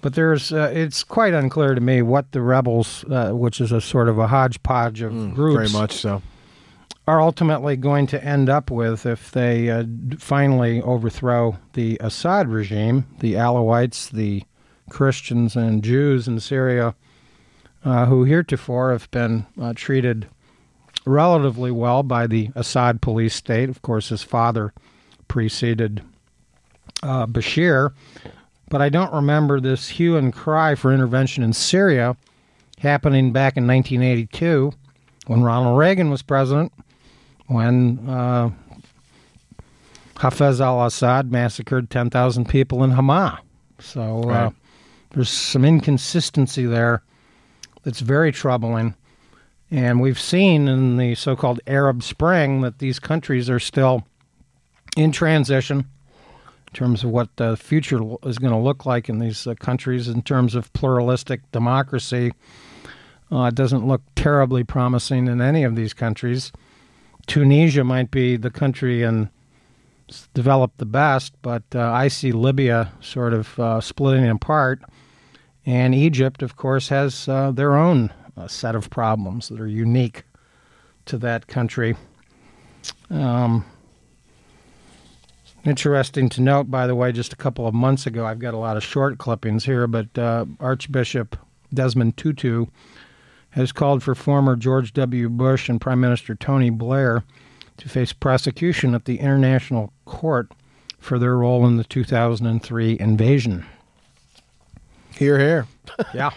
But 0.02 0.16
there's, 0.16 0.52
uh, 0.52 0.72
it's 0.74 1.04
quite 1.04 1.34
unclear 1.34 1.76
to 1.76 1.82
me 1.82 2.02
what 2.02 2.32
the 2.34 2.42
rebels, 2.42 3.06
uh, 3.10 3.32
which 3.32 3.62
is 3.62 3.72
a 3.72 3.80
sort 3.80 4.10
of 4.10 4.18
a 4.18 4.28
hodgepodge 4.28 5.02
of 5.02 5.14
Very 5.14 5.32
groups, 5.32 5.72
very 5.72 5.82
much 5.82 5.94
so. 5.94 6.22
Are 7.08 7.22
ultimately 7.22 7.76
going 7.76 8.08
to 8.08 8.24
end 8.24 8.50
up 8.50 8.72
with 8.72 9.06
if 9.06 9.32
they 9.32 9.70
uh, 9.70 9.84
finally 10.18 10.82
overthrow 10.82 11.58
the 11.74 11.98
Assad 12.00 12.48
regime. 12.48 13.06
The 13.20 13.34
Alawites, 13.34 14.10
the 14.10 14.44
Christians 14.90 15.56
and 15.56 15.84
Jews 15.84 16.28
in 16.28 16.40
Syria, 16.40 16.96
uh, 17.84 18.06
who 18.06 18.24
heretofore 18.24 18.92
have 18.92 19.12
been 19.12 19.46
uh, 19.62 19.74
treated 19.76 20.28
relatively 21.06 21.72
well 21.72 22.04
by 22.04 22.28
the 22.28 22.50
Assad 22.56 23.02
police 23.02 23.36
state. 23.36 23.70
Of 23.70 23.82
course, 23.82 24.10
his 24.10 24.24
father 24.24 24.74
preceded 25.28 26.02
uh, 27.02 27.26
Bashir, 27.28 27.94
but 28.70 28.82
I 28.82 28.90
don't 28.90 29.14
remember 29.14 29.60
this 29.60 29.90
hue 29.90 30.16
and 30.16 30.32
cry 30.32 30.76
for 30.76 30.94
intervention 30.94 31.44
in 31.44 31.52
Syria 31.52 32.16
happening 32.80 33.32
back 33.32 33.58
in 33.58 33.68
1982 33.68 34.72
when 35.28 35.44
Ronald 35.44 35.78
Reagan 35.78 36.10
was 36.10 36.22
president, 36.22 36.74
when 37.48 38.08
uh, 38.08 38.50
Hafez 40.16 40.60
al 40.60 40.86
Assad 40.86 41.32
massacred 41.32 41.90
10,000 41.90 42.48
people 42.48 42.84
in 42.84 42.92
Hama. 42.92 43.40
So 43.80 44.30
uh, 44.30 44.52
there's 45.12 45.30
some 45.30 45.66
inconsistency 45.66 46.66
there 46.66 47.04
that's 47.84 48.00
very 48.00 48.32
troubling. 48.32 48.96
And 49.70 50.00
we've 50.00 50.20
seen 50.20 50.68
in 50.68 50.98
the 50.98 51.16
so 51.16 51.36
called 51.36 51.60
Arab 51.68 52.04
Spring 52.04 52.62
that 52.62 52.80
these 52.80 53.00
countries 53.00 53.50
are 53.50 53.60
still 53.60 54.06
in 54.96 55.12
transition 55.12 55.80
in 55.80 56.74
terms 56.74 57.04
of 57.04 57.10
what 57.10 57.36
the 57.38 57.58
future 57.58 58.00
is 58.24 58.38
going 58.38 58.54
to 58.54 58.58
look 58.58 58.86
like 58.86 59.10
in 59.10 59.20
these 59.20 59.46
uh, 59.48 59.56
countries 59.56 60.08
in 60.08 60.22
terms 60.22 60.56
of 60.56 60.72
pluralistic 60.74 61.52
democracy. 61.52 62.34
Uh, 63.32 63.46
it 63.46 63.56
doesn't 63.56 63.88
look 63.88 64.02
terribly 64.16 64.64
promising 64.64 65.28
in 65.28 65.42
any 65.42 65.64
of 65.64 65.76
these 65.76 65.94
countries. 65.94 66.52
Tunisia 67.28 67.84
might 67.84 68.12
be 68.12 68.38
the 68.38 68.52
country 68.52 69.04
and 69.04 69.30
developed 70.34 70.78
the 70.78 70.86
best, 70.86 71.34
but 71.42 71.64
uh, 71.74 71.80
I 71.80 72.08
see 72.08 72.32
Libya 72.32 72.92
sort 73.00 73.34
of 73.34 73.60
uh, 73.60 73.82
splitting 73.82 74.30
apart. 74.30 74.82
And 75.66 75.96
Egypt, 75.96 76.44
of 76.44 76.56
course, 76.56 76.90
has 76.90 77.28
uh, 77.28 77.52
their 77.52 77.76
own 77.76 78.12
uh, 78.36 78.48
set 78.48 78.76
of 78.76 78.90
problems 78.90 79.50
that 79.50 79.60
are 79.60 79.68
unique 79.68 80.24
to 81.06 81.18
that 81.20 81.48
country. 81.48 81.96
Um, 83.10 83.66
interesting 85.66 86.28
to 86.30 86.42
note, 86.42 86.70
by 86.70 86.88
the 86.88 86.96
way, 86.96 87.12
just 87.12 87.32
a 87.32 87.38
couple 87.38 87.66
of 87.66 87.74
months 87.74 88.06
ago, 88.06 88.26
I've 88.26 88.40
got 88.40 88.54
a 88.54 88.58
lot 88.58 88.76
of 88.76 88.84
short 88.84 89.18
clippings 89.18 89.64
here, 89.64 89.88
but 89.88 90.18
uh, 90.18 90.46
Archbishop 90.60 91.38
Desmond 91.74 92.18
Tutu 92.18 92.66
has 93.54 93.72
called 93.72 94.04
for 94.04 94.16
former 94.16 94.56
George 94.56 94.94
W. 94.94 95.30
Bush 95.30 95.70
and 95.70 95.80
Prime 95.80 96.00
Minister 96.02 96.36
Tony 96.36 96.70
Blair 96.70 97.24
to 97.78 97.90
face 97.90 98.14
prosecution 98.14 98.94
at 98.96 99.06
the 99.06 99.20
International 99.20 99.94
Court 100.06 100.52
for 101.00 101.20
their 101.20 101.38
role 101.38 101.66
in 101.66 101.78
the 101.78 101.84
2003 101.84 102.98
invasion. 103.00 103.66
Here, 105.16 105.40
here. 105.40 105.68
yeah. 106.14 106.32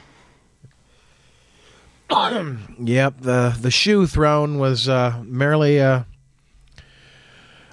yep. 2.79 3.14
The 3.20 3.57
the 3.61 3.70
shoe 3.70 4.07
thrown 4.07 4.59
was 4.59 4.88
uh, 4.88 5.22
merely 5.24 5.79
a 5.79 6.07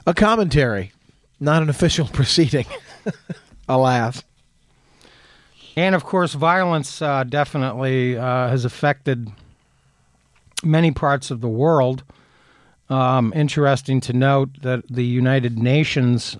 a 0.06 0.14
commentary, 0.14 0.92
not 1.40 1.62
an 1.62 1.70
official 1.70 2.08
proceeding. 2.14 2.66
Alas. 3.70 4.24
And 5.76 5.96
of 5.96 6.04
course, 6.04 6.34
violence 6.34 7.02
uh, 7.02 7.24
definitely 7.24 8.18
uh, 8.18 8.50
has 8.50 8.64
affected 8.66 9.32
many 10.64 10.92
parts 10.92 11.32
of 11.32 11.42
the 11.42 11.50
world. 11.50 12.04
Um, 12.90 13.34
interesting 13.36 14.00
to 14.02 14.14
note 14.14 14.62
that 14.62 14.88
the 14.88 15.06
United 15.06 15.58
Nations 15.58 16.38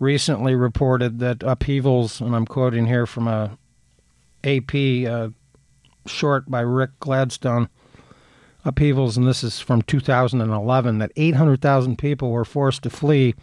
recently 0.00 0.54
reported 0.54 1.18
that 1.20 1.42
upheavals, 1.42 2.20
and 2.20 2.34
I'm 2.34 2.46
quoting 2.46 2.86
here 2.86 3.06
from 3.06 3.28
a 3.28 3.56
AP 4.44 4.74
uh, 5.08 5.28
short 6.06 6.50
by 6.50 6.60
Rick 6.60 6.98
Gladstone, 7.00 7.68
upheavals, 8.64 9.16
and 9.16 9.26
this 9.26 9.44
is 9.44 9.60
from 9.60 9.82
2011, 9.82 10.98
that 10.98 11.12
800,000 11.16 11.96
people 11.96 12.30
were 12.30 12.44
forced 12.44 12.82
to 12.82 12.90
flee 12.90 13.34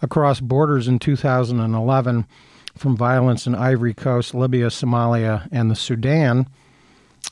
across 0.00 0.40
borders 0.40 0.88
in 0.88 0.98
2011 0.98 2.26
from 2.78 2.96
violence 2.96 3.46
in 3.46 3.54
Ivory 3.54 3.94
Coast, 3.94 4.34
Libya, 4.34 4.68
Somalia, 4.68 5.48
and 5.50 5.70
the 5.70 5.76
Sudan. 5.76 6.48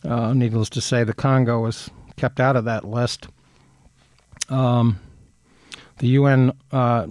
Uh, 0.05 0.33
needless 0.35 0.69
to 0.71 0.81
say, 0.81 1.05
the 1.05 1.15
Congo 1.15 1.61
was 1.61 1.91
kept 2.17 2.41
out 2.41 2.57
of 2.57 2.65
that 2.65 2.85
list. 2.85 3.29
Um, 4.49 5.01
the 5.99 6.09
UN 6.09 6.53
uh, 6.73 7.07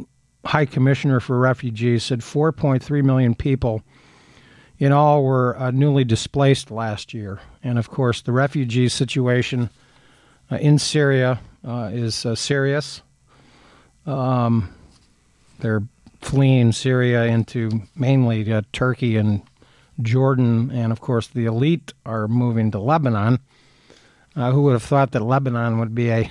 High 0.46 0.66
Commissioner 0.66 1.20
for 1.20 1.40
Refugees 1.40 2.04
said 2.04 2.20
4.3 2.20 3.04
million 3.04 3.36
people 3.36 3.82
in 4.78 4.92
all 4.92 5.24
were 5.24 5.58
uh, 5.58 5.72
newly 5.72 6.04
displaced 6.04 6.70
last 6.70 7.14
year. 7.14 7.40
And 7.64 7.80
of 7.80 7.90
course, 7.90 8.22
the 8.22 8.32
refugee 8.32 8.90
situation 8.90 9.70
uh, 10.52 10.58
in 10.58 10.78
Syria 10.78 11.40
uh, 11.66 11.90
is 11.92 12.26
uh, 12.26 12.36
serious. 12.36 13.02
Um, 14.06 14.76
they're 15.60 15.84
fleeing 16.26 16.72
Syria 16.72 17.26
into 17.26 17.84
mainly 17.96 18.52
uh, 18.52 18.64
Turkey 18.74 19.16
and 19.16 19.44
Jordan, 20.02 20.72
and 20.72 20.92
of 20.92 21.00
course, 21.00 21.28
the 21.28 21.46
elite 21.46 21.94
are 22.06 22.28
moving 22.28 22.72
to 22.72 22.80
Lebanon. 22.80 23.40
Uh, 24.36 24.52
who 24.52 24.64
would 24.64 24.74
have 24.74 24.84
thought 24.84 25.12
that 25.12 25.22
Lebanon 25.22 25.80
would 25.80 25.96
be 25.96 26.10
a 26.10 26.30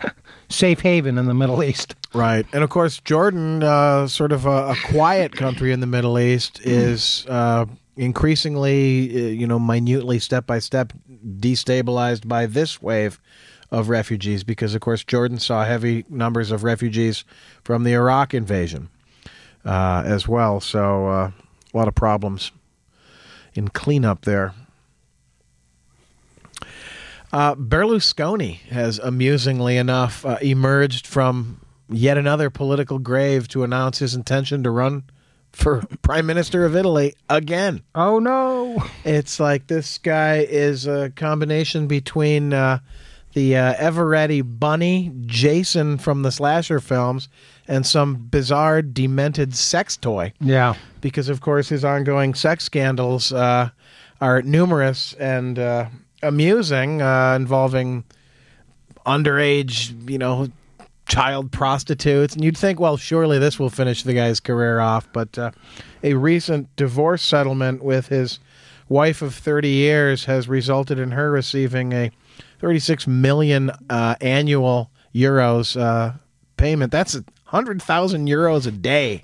safe 0.48 0.80
haven 0.80 1.18
in 1.18 1.26
the 1.26 1.34
Middle 1.34 1.62
East? 1.62 1.94
Right, 2.12 2.46
and 2.52 2.64
of 2.64 2.70
course, 2.70 2.98
Jordan, 3.00 3.62
uh, 3.62 4.08
sort 4.08 4.32
of 4.32 4.46
a, 4.46 4.70
a, 4.70 4.76
quiet 4.86 5.32
country 5.32 5.70
in 5.72 5.80
the 5.80 5.86
Middle 5.86 6.18
East, 6.18 6.60
is 6.64 7.24
uh, 7.28 7.66
increasingly, 7.96 9.10
uh, 9.14 9.28
you 9.28 9.46
know, 9.46 9.60
minutely, 9.60 10.18
step 10.18 10.46
by 10.46 10.58
step, 10.58 10.92
destabilized 11.38 12.26
by 12.26 12.46
this 12.46 12.82
wave 12.82 13.20
of 13.70 13.88
refugees 13.88 14.44
because, 14.44 14.74
of 14.74 14.80
course, 14.80 15.04
Jordan 15.04 15.38
saw 15.38 15.64
heavy 15.64 16.04
numbers 16.08 16.50
of 16.50 16.64
refugees 16.64 17.24
from 17.62 17.84
the 17.84 17.92
Iraq 17.92 18.34
invasion 18.34 18.88
uh, 19.64 20.02
as 20.04 20.28
well. 20.28 20.60
So, 20.60 21.08
uh, 21.08 21.30
a 21.72 21.76
lot 21.76 21.88
of 21.88 21.94
problems 21.94 22.52
in 23.54 23.68
cleanup 23.68 24.24
there. 24.24 24.54
Uh, 27.32 27.54
Berlusconi 27.54 28.60
has 28.68 28.98
amusingly 28.98 29.76
enough 29.76 30.24
uh, 30.24 30.38
emerged 30.40 31.06
from 31.06 31.60
yet 31.88 32.16
another 32.16 32.50
political 32.50 32.98
grave 32.98 33.48
to 33.48 33.64
announce 33.64 33.98
his 33.98 34.14
intention 34.14 34.62
to 34.62 34.70
run 34.70 35.04
for 35.52 35.82
prime 36.02 36.26
minister 36.26 36.64
of 36.64 36.76
Italy 36.76 37.14
again. 37.28 37.82
Oh 37.94 38.18
no! 38.18 38.82
It's 39.04 39.40
like 39.40 39.66
this 39.66 39.98
guy 39.98 40.38
is 40.38 40.86
a 40.86 41.10
combination 41.10 41.86
between 41.86 42.52
uh, 42.52 42.78
the 43.36 43.54
uh, 43.54 43.74
ever-ready 43.76 44.40
bunny 44.40 45.12
Jason 45.26 45.98
from 45.98 46.22
the 46.22 46.32
slasher 46.32 46.80
films 46.80 47.28
and 47.68 47.84
some 47.84 48.14
bizarre 48.14 48.80
demented 48.80 49.54
sex 49.54 49.94
toy. 49.94 50.32
Yeah, 50.40 50.74
because 51.02 51.28
of 51.28 51.42
course 51.42 51.68
his 51.68 51.84
ongoing 51.84 52.32
sex 52.32 52.64
scandals 52.64 53.34
uh, 53.34 53.68
are 54.22 54.40
numerous 54.40 55.12
and 55.14 55.58
uh, 55.58 55.88
amusing, 56.22 57.02
uh, 57.02 57.34
involving 57.36 58.04
underage, 59.04 60.10
you 60.10 60.16
know, 60.16 60.48
child 61.06 61.52
prostitutes. 61.52 62.34
And 62.34 62.42
you'd 62.42 62.56
think, 62.56 62.80
well, 62.80 62.96
surely 62.96 63.38
this 63.38 63.58
will 63.58 63.68
finish 63.68 64.02
the 64.02 64.14
guy's 64.14 64.40
career 64.40 64.80
off. 64.80 65.12
But 65.12 65.36
uh, 65.36 65.50
a 66.02 66.14
recent 66.14 66.74
divorce 66.76 67.22
settlement 67.22 67.84
with 67.84 68.08
his 68.08 68.38
wife 68.88 69.20
of 69.20 69.34
30 69.34 69.68
years 69.68 70.24
has 70.24 70.48
resulted 70.48 70.98
in 70.98 71.10
her 71.10 71.30
receiving 71.30 71.92
a 71.92 72.10
36 72.58 73.06
million 73.06 73.70
uh, 73.90 74.14
annual 74.20 74.90
euros 75.14 75.80
uh, 75.80 76.12
payment. 76.56 76.92
That's 76.92 77.14
100,000 77.14 78.28
euros 78.28 78.66
a 78.66 78.70
day 78.70 79.22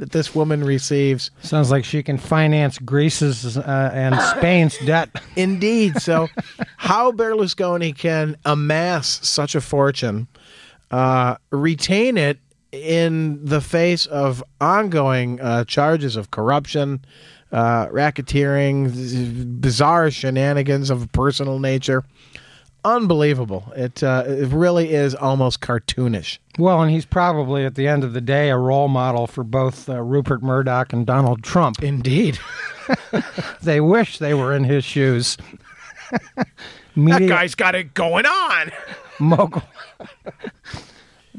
that 0.00 0.12
this 0.12 0.34
woman 0.34 0.64
receives. 0.64 1.30
Sounds 1.42 1.70
like 1.70 1.84
she 1.84 2.02
can 2.02 2.18
finance 2.18 2.78
Greece's 2.78 3.56
uh, 3.56 3.90
and 3.92 4.18
Spain's 4.36 4.76
debt. 4.78 5.10
Indeed. 5.36 6.00
So, 6.00 6.28
how 6.78 7.12
Berlusconi 7.12 7.96
can 7.96 8.36
amass 8.44 9.26
such 9.26 9.54
a 9.54 9.60
fortune, 9.60 10.26
uh, 10.90 11.36
retain 11.50 12.16
it 12.16 12.38
in 12.72 13.44
the 13.44 13.60
face 13.60 14.06
of 14.06 14.42
ongoing 14.60 15.40
uh, 15.40 15.64
charges 15.64 16.16
of 16.16 16.30
corruption, 16.30 17.04
uh, 17.52 17.86
racketeering, 17.86 19.60
bizarre 19.60 20.10
shenanigans 20.10 20.88
of 20.88 21.02
a 21.02 21.06
personal 21.08 21.58
nature, 21.58 22.04
unbelievable. 22.84 23.72
It 23.76 24.02
uh, 24.02 24.24
it 24.26 24.48
really 24.48 24.92
is 24.92 25.14
almost 25.14 25.60
cartoonish. 25.60 26.38
Well, 26.58 26.82
and 26.82 26.90
he's 26.90 27.06
probably 27.06 27.64
at 27.64 27.74
the 27.74 27.88
end 27.88 28.04
of 28.04 28.12
the 28.12 28.20
day 28.20 28.50
a 28.50 28.56
role 28.56 28.88
model 28.88 29.26
for 29.26 29.44
both 29.44 29.88
uh, 29.88 30.00
Rupert 30.02 30.42
Murdoch 30.42 30.92
and 30.92 31.06
Donald 31.06 31.42
Trump. 31.42 31.82
Indeed, 31.82 32.38
they 33.62 33.80
wish 33.80 34.18
they 34.18 34.34
were 34.34 34.54
in 34.54 34.64
his 34.64 34.84
shoes. 34.84 35.36
Media, 36.96 37.18
that 37.20 37.28
guy's 37.28 37.54
got 37.54 37.74
it 37.74 37.94
going 37.94 38.26
on. 38.26 38.72
Mogul. 39.18 39.62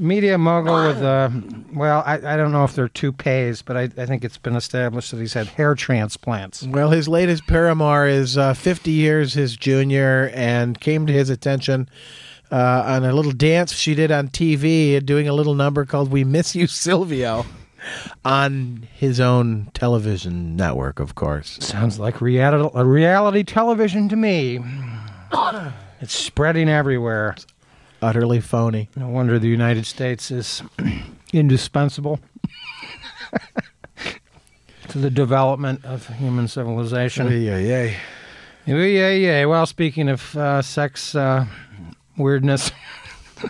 Media 0.02 0.36
mogul 0.36 0.88
with, 0.88 1.04
uh, 1.04 1.30
well, 1.74 2.02
I, 2.08 2.16
I 2.16 2.36
don't 2.36 2.52
know 2.52 2.64
if 2.64 2.74
they're 2.74 2.90
toupees, 2.90 3.62
but 3.62 3.78
I, 3.78 3.84
I 3.84 4.08
think 4.08 4.24
it's 4.24 4.40
been 4.40 4.56
established 4.56 5.12
that 5.12 5.20
he's 5.20 5.34
had 5.34 5.46
hair 5.46 5.76
transplants. 5.76 6.64
Well, 6.64 6.90
his 6.90 7.08
latest 7.08 7.46
paramour 7.46 8.08
is 8.08 8.36
uh, 8.36 8.56
50 8.56 8.90
years 8.90 9.36
his 9.36 9.56
junior 9.56 10.32
and 10.34 10.80
came 10.80 11.06
to 11.06 11.14
his 11.14 11.30
attention 11.30 11.88
uh, 12.52 12.84
on 12.88 13.06
a 13.06 13.14
little 13.14 13.32
dance 13.32 13.74
she 13.74 13.94
did 13.94 14.12
on 14.12 14.30
TV, 14.30 15.06
doing 15.06 15.28
a 15.28 15.34
little 15.34 15.54
number 15.54 15.86
called 15.86 16.12
We 16.12 16.24
Miss 16.24 16.56
You, 16.56 16.66
Silvio, 16.86 17.46
on 18.26 18.88
his 18.96 19.20
own 19.20 19.70
television 19.76 20.56
network, 20.56 21.00
of 21.00 21.14
course. 21.14 21.60
Sounds 21.62 22.00
like 22.00 22.22
reality, 22.22 22.82
reality 22.82 23.44
television 23.44 24.10
to 24.10 24.16
me. 24.16 24.60
it's 26.02 26.16
spreading 26.16 26.70
everywhere 26.70 27.36
utterly 28.02 28.40
phony. 28.40 28.90
No 28.96 29.08
wonder 29.08 29.40
the 29.40 29.48
United 29.48 29.86
States 29.86 30.32
is 30.32 30.64
indispensable. 31.34 32.20
to 34.90 34.98
the 34.98 35.10
development 35.10 35.86
of 35.86 36.08
human 36.18 36.48
civilization. 36.48 37.28
Yeah, 37.28 37.58
yeah. 37.58 37.96
Yeah, 38.66 39.10
yeah. 39.10 39.46
Well, 39.46 39.66
speaking 39.66 40.10
of 40.10 40.36
uh, 40.36 40.62
sex 40.62 41.16
uh, 41.16 41.46
weirdness, 42.18 42.72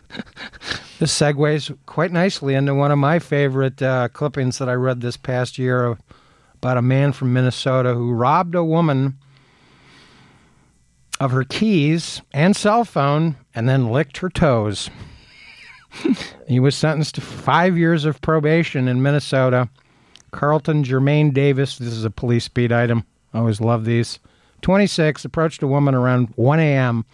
this 0.99 1.19
segues 1.19 1.75
quite 1.87 2.11
nicely 2.11 2.53
into 2.53 2.75
one 2.75 2.91
of 2.91 2.99
my 2.99 3.19
favorite 3.19 3.81
uh, 3.81 4.07
clippings 4.09 4.59
that 4.59 4.69
I 4.69 4.73
read 4.73 5.01
this 5.01 5.17
past 5.17 5.57
year 5.57 5.97
about 6.55 6.77
a 6.77 6.81
man 6.81 7.11
from 7.11 7.33
Minnesota 7.33 7.95
who 7.95 8.11
robbed 8.11 8.53
a 8.53 8.63
woman 8.63 9.17
of 11.21 11.29
her 11.29 11.43
keys 11.43 12.23
and 12.34 12.55
cell 12.55 12.84
phone 12.84 13.36
and 13.53 13.69
then 13.69 13.91
licked 13.91 14.17
her 14.17 14.29
toes. 14.29 14.89
he 16.47 16.60
was 16.60 16.75
sentenced 16.75 17.13
to 17.13 17.21
five 17.21 17.77
years 17.77 18.05
of 18.05 18.19
probation 18.21 18.88
in 18.88 19.03
Minnesota. 19.03 19.69
Carlton 20.31 20.84
Jermaine 20.84 21.31
Davis, 21.31 21.77
this 21.77 21.93
is 21.93 22.05
a 22.05 22.10
police 22.10 22.47
beat 22.47 22.71
item. 22.71 23.05
I 23.36 23.38
always 23.38 23.62
love 23.62 23.86
these. 23.86 24.17
26, 24.63 25.23
approached 25.23 25.62
a 25.62 25.67
woman 25.67 25.93
around 25.93 26.34
1 26.38 26.60
a.m. 26.60 27.05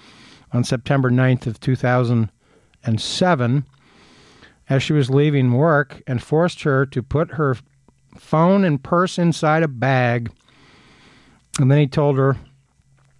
on 0.53 0.63
September 0.63 1.11
9th 1.11 1.45
of 1.45 1.59
2007 1.59 3.65
as 4.69 4.83
she 4.83 4.93
was 4.93 5.09
leaving 5.09 5.51
work 5.51 6.01
and 6.07 6.23
forced 6.23 6.63
her 6.63 6.85
to 6.85 7.03
put 7.03 7.31
her 7.31 7.57
phone 8.15 8.63
and 8.63 8.81
purse 8.81 9.19
inside 9.19 9.63
a 9.63 9.67
bag. 9.67 10.31
And 11.59 11.69
then 11.69 11.79
he 11.79 11.87
told 11.87 12.17
her, 12.17 12.37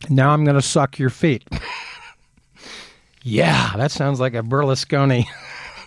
Now 0.10 0.30
I'm 0.32 0.44
going 0.44 0.56
to 0.56 0.62
suck 0.62 1.00
your 1.00 1.10
feet. 1.10 1.44
yeah, 3.24 3.74
that 3.78 3.92
sounds 3.92 4.20
like 4.20 4.34
a 4.36 4.42
Berlusconi 4.42 5.26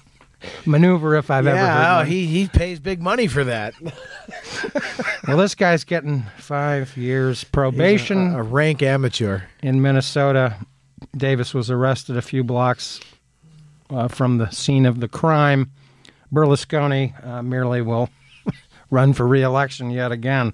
maneuver 0.66 1.16
if 1.16 1.31
I've 1.31 1.46
ever 1.46 1.57
heard 1.57 1.64
Yeah, 1.64 1.94
oh, 1.94 1.96
one. 1.99 2.07
he 2.07 2.27
he 2.27 2.49
pays 2.49 2.81
big 2.81 3.01
money 3.01 3.27
for 3.27 3.44
that. 3.44 3.75
Well, 5.29 5.37
this 5.37 5.55
guy's 5.55 5.85
getting 5.85 6.23
five 6.38 6.96
years 6.96 7.44
probation. 7.44 8.35
a, 8.35 8.40
a 8.40 8.42
rank 8.42 8.83
amateur. 8.83 9.42
in 9.62 9.81
Minnesota. 9.83 10.57
Davis 11.16 11.53
was 11.55 11.70
arrested 11.70 12.16
a 12.16 12.23
few 12.23 12.42
blocks 12.42 12.99
uh, 13.90 14.09
from 14.09 14.38
the 14.38 14.51
scene 14.51 14.87
of 14.87 14.99
the 14.99 15.09
crime. 15.09 15.70
Berlusconi 16.33 17.25
uh, 17.25 17.42
merely 17.42 17.81
will 17.83 18.09
run 18.90 19.12
for 19.12 19.27
reelection 19.27 19.90
yet 19.90 20.11
again. 20.11 20.53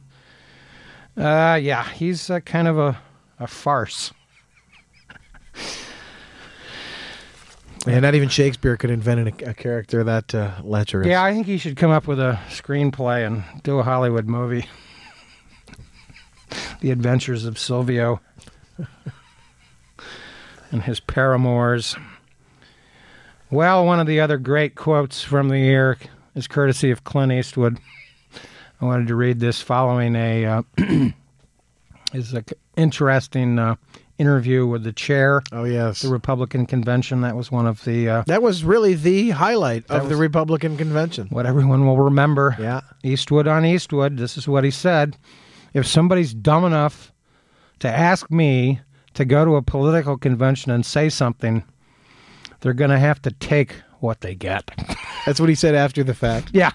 Uh, 1.16 1.59
yeah, 1.62 1.88
he's 1.90 2.29
uh, 2.29 2.40
kind 2.40 2.69
of 2.69 2.77
a, 2.79 2.99
a 3.38 3.46
farce. 3.46 4.12
Yeah, 7.87 8.01
not 8.01 8.16
even 8.16 8.29
Shakespeare 8.29 8.77
could 8.77 8.90
invent 8.90 9.42
a, 9.42 9.51
a 9.51 9.55
character 9.55 10.03
that 10.03 10.35
uh, 10.35 10.51
lecherous. 10.64 11.07
Yeah, 11.07 11.22
I 11.22 11.33
think 11.33 11.46
he 11.46 11.57
should 11.57 11.77
come 11.77 11.92
up 11.92 12.09
with 12.09 12.18
a 12.18 12.38
screenplay 12.49 13.25
and 13.25 13.44
do 13.62 13.79
a 13.79 13.85
Hollywood 13.85 14.27
movie. 14.27 14.66
the 16.81 16.90
Adventures 16.90 17.44
of 17.44 17.59
Silvio 17.59 18.20
and 20.72 20.83
his 20.83 20.99
paramours. 20.99 21.94
Well, 23.51 23.87
one 23.87 24.01
of 24.01 24.09
the 24.09 24.18
other 24.18 24.38
great 24.38 24.75
quotes 24.75 25.22
from 25.22 25.49
the 25.49 25.59
year 25.59 25.96
is 26.35 26.49
courtesy 26.49 26.90
of 26.90 27.05
Clint 27.05 27.31
Eastwood. 27.31 27.79
I 28.81 28.85
wanted 28.85 29.07
to 29.09 29.14
read 29.14 29.38
this 29.38 29.61
following 29.62 30.16
a 30.16 30.44
uh, 30.44 30.62
is 32.12 32.35
a 32.35 32.44
interesting 32.76 33.58
uh, 33.58 33.76
interview 34.18 34.66
with 34.66 34.82
the 34.84 34.92
chair 34.92 35.42
Oh 35.52 35.64
yes. 35.64 36.02
the 36.02 36.08
Republican 36.08 36.66
convention. 36.66 37.20
That 37.22 37.36
was 37.36 37.50
one 37.50 37.66
of 37.66 37.84
the 37.84 38.08
uh, 38.08 38.22
That 38.26 38.42
was 38.42 38.64
really 38.64 38.94
the 38.94 39.30
highlight 39.30 39.84
of 39.90 40.08
the 40.08 40.16
Republican 40.16 40.76
convention. 40.76 41.28
what 41.30 41.46
everyone 41.46 41.86
will 41.86 42.00
remember. 42.00 42.56
Yeah. 42.58 42.80
Eastwood 43.02 43.46
on 43.46 43.64
Eastwood. 43.64 44.16
This 44.16 44.36
is 44.38 44.48
what 44.48 44.64
he 44.64 44.70
said. 44.70 45.16
If 45.74 45.86
somebody's 45.86 46.32
dumb 46.32 46.64
enough 46.64 47.12
to 47.80 47.88
ask 47.88 48.30
me 48.30 48.80
to 49.14 49.24
go 49.24 49.44
to 49.44 49.56
a 49.56 49.62
political 49.62 50.16
convention 50.16 50.70
and 50.72 50.84
say 50.86 51.08
something, 51.10 51.62
they're 52.60 52.72
going 52.72 52.90
to 52.90 52.98
have 52.98 53.20
to 53.22 53.30
take 53.32 53.74
what 54.00 54.20
they 54.22 54.34
get. 54.34 54.70
That's 55.26 55.40
what 55.40 55.48
he 55.48 55.54
said 55.54 55.74
after 55.74 56.02
the 56.04 56.14
fact. 56.14 56.50
yeah. 56.54 56.70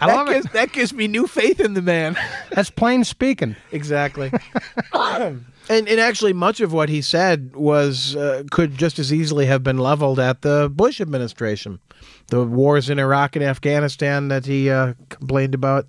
That, 0.00 0.06
love 0.08 0.28
it. 0.28 0.34
gives, 0.34 0.52
that 0.52 0.72
gives 0.72 0.92
me 0.92 1.08
new 1.08 1.26
faith 1.26 1.60
in 1.60 1.74
the 1.74 1.82
man. 1.82 2.16
That's 2.50 2.70
plain 2.70 3.04
speaking. 3.04 3.56
exactly. 3.72 4.32
and 4.92 5.44
and 5.68 6.00
actually, 6.00 6.32
much 6.32 6.60
of 6.60 6.72
what 6.72 6.88
he 6.88 7.02
said 7.02 7.54
was 7.56 8.16
uh, 8.16 8.44
could 8.50 8.76
just 8.76 8.98
as 8.98 9.12
easily 9.12 9.46
have 9.46 9.62
been 9.62 9.78
leveled 9.78 10.18
at 10.18 10.42
the 10.42 10.70
Bush 10.72 11.00
administration. 11.00 11.80
The 12.28 12.44
wars 12.44 12.90
in 12.90 12.98
Iraq 12.98 13.36
and 13.36 13.44
Afghanistan 13.44 14.28
that 14.28 14.46
he 14.46 14.70
uh, 14.70 14.94
complained 15.08 15.54
about. 15.54 15.88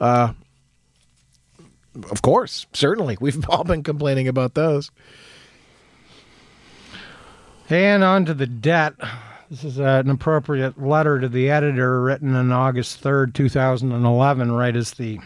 Uh, 0.00 0.34
of 2.10 2.22
course, 2.22 2.66
certainly, 2.72 3.16
we've 3.20 3.48
all 3.48 3.64
been 3.64 3.82
complaining 3.82 4.28
about 4.28 4.54
those. 4.54 4.90
And 7.70 8.02
on 8.02 8.24
to 8.24 8.34
the 8.34 8.46
debt. 8.46 8.94
This 9.50 9.64
is 9.64 9.80
uh, 9.80 10.02
an 10.04 10.10
appropriate 10.10 10.78
letter 10.78 11.18
to 11.18 11.28
the 11.28 11.50
editor 11.50 12.02
written 12.02 12.34
on 12.34 12.52
August 12.52 13.02
3rd, 13.02 13.32
2011, 13.32 14.52
right 14.52 14.76
as 14.76 14.90
the 14.92 15.18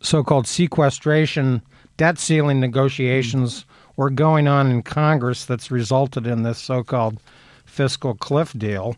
so 0.00 0.24
called 0.24 0.46
sequestration 0.46 1.60
debt 1.98 2.18
ceiling 2.18 2.58
negotiations 2.58 3.66
were 3.96 4.08
going 4.08 4.48
on 4.48 4.70
in 4.70 4.82
Congress 4.82 5.44
that's 5.44 5.70
resulted 5.70 6.26
in 6.26 6.42
this 6.42 6.58
so 6.58 6.82
called 6.82 7.20
fiscal 7.66 8.14
cliff 8.14 8.54
deal, 8.54 8.96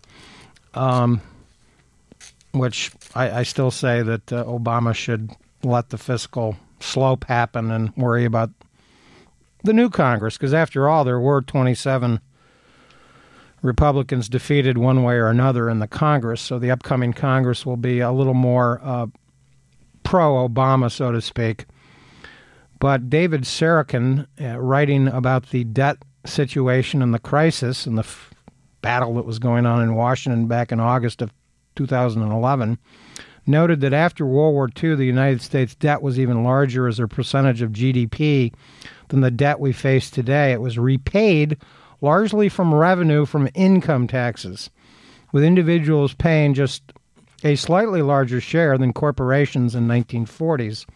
um, 0.74 1.20
which 2.52 2.92
I, 3.16 3.40
I 3.40 3.42
still 3.42 3.72
say 3.72 4.02
that 4.02 4.32
uh, 4.32 4.44
Obama 4.44 4.94
should 4.94 5.32
let 5.64 5.90
the 5.90 5.98
fiscal 5.98 6.56
slope 6.78 7.24
happen 7.24 7.72
and 7.72 7.96
worry 7.96 8.24
about 8.24 8.50
the 9.64 9.72
new 9.72 9.90
Congress, 9.90 10.36
because 10.36 10.54
after 10.54 10.88
all, 10.88 11.02
there 11.02 11.18
were 11.18 11.42
27 11.42 12.20
Republicans 13.62 14.28
defeated 14.28 14.78
one 14.78 15.02
way 15.02 15.14
or 15.14 15.28
another 15.28 15.68
in 15.68 15.80
the 15.80 15.88
Congress, 15.88 16.40
so 16.40 16.58
the 16.58 16.70
upcoming 16.70 17.12
Congress 17.12 17.66
will 17.66 17.76
be 17.76 18.00
a 18.00 18.12
little 18.12 18.34
more 18.34 18.80
uh, 18.82 19.06
pro 20.04 20.48
Obama, 20.48 20.90
so 20.90 21.10
to 21.12 21.20
speak. 21.20 21.66
But 22.78 23.10
David 23.10 23.42
Sarakin, 23.42 24.26
uh, 24.40 24.60
writing 24.60 25.08
about 25.08 25.50
the 25.50 25.64
debt 25.64 25.98
situation 26.24 27.02
and 27.02 27.12
the 27.12 27.18
crisis 27.18 27.86
and 27.86 27.98
the 27.98 28.02
f- 28.02 28.32
battle 28.80 29.14
that 29.14 29.26
was 29.26 29.40
going 29.40 29.66
on 29.66 29.82
in 29.82 29.96
Washington 29.96 30.46
back 30.46 30.70
in 30.70 30.78
August 30.78 31.20
of 31.20 31.32
2011, 31.74 32.78
noted 33.46 33.80
that 33.80 33.92
after 33.92 34.24
World 34.24 34.54
War 34.54 34.68
II, 34.82 34.94
the 34.94 35.04
United 35.04 35.42
States 35.42 35.74
debt 35.74 36.02
was 36.02 36.20
even 36.20 36.44
larger 36.44 36.86
as 36.86 37.00
a 37.00 37.08
percentage 37.08 37.62
of 37.62 37.72
GDP 37.72 38.52
than 39.08 39.22
the 39.22 39.30
debt 39.30 39.58
we 39.58 39.72
face 39.72 40.10
today. 40.10 40.52
It 40.52 40.60
was 40.60 40.78
repaid 40.78 41.56
largely 42.00 42.48
from 42.48 42.74
revenue 42.74 43.26
from 43.26 43.48
income 43.54 44.06
taxes, 44.06 44.70
with 45.32 45.44
individuals 45.44 46.14
paying 46.14 46.54
just 46.54 46.82
a 47.44 47.56
slightly 47.56 48.02
larger 48.02 48.40
share 48.40 48.76
than 48.78 48.92
corporations 48.92 49.74
in 49.74 49.86
1940s. 49.86 50.86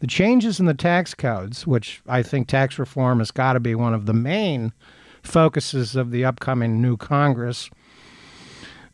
The 0.00 0.06
changes 0.06 0.58
in 0.58 0.66
the 0.66 0.74
tax 0.74 1.14
codes, 1.14 1.66
which 1.66 2.02
I 2.08 2.22
think 2.22 2.48
tax 2.48 2.78
reform 2.78 3.18
has 3.20 3.30
got 3.30 3.52
to 3.52 3.60
be 3.60 3.74
one 3.74 3.94
of 3.94 4.06
the 4.06 4.14
main 4.14 4.72
focuses 5.22 5.94
of 5.94 6.10
the 6.10 6.24
upcoming 6.24 6.82
new 6.82 6.96
Congress, 6.96 7.70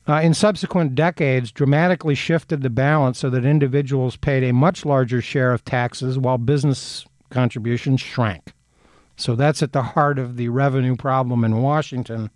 uh, 0.06 0.20
in 0.22 0.32
subsequent 0.34 0.94
decades 0.94 1.52
dramatically 1.52 2.14
shifted 2.14 2.62
the 2.62 2.70
balance 2.70 3.18
so 3.18 3.28
that 3.30 3.44
individuals 3.44 4.16
paid 4.16 4.42
a 4.42 4.52
much 4.52 4.84
larger 4.84 5.20
share 5.20 5.52
of 5.52 5.64
taxes 5.64 6.18
while 6.18 6.38
business 6.38 7.04
contributions 7.30 8.00
shrank. 8.00 8.52
So 9.18 9.34
that's 9.34 9.64
at 9.64 9.72
the 9.72 9.82
heart 9.82 10.16
of 10.18 10.36
the 10.36 10.48
revenue 10.48 10.94
problem 10.94 11.44
in 11.44 11.60
Washington. 11.60 12.30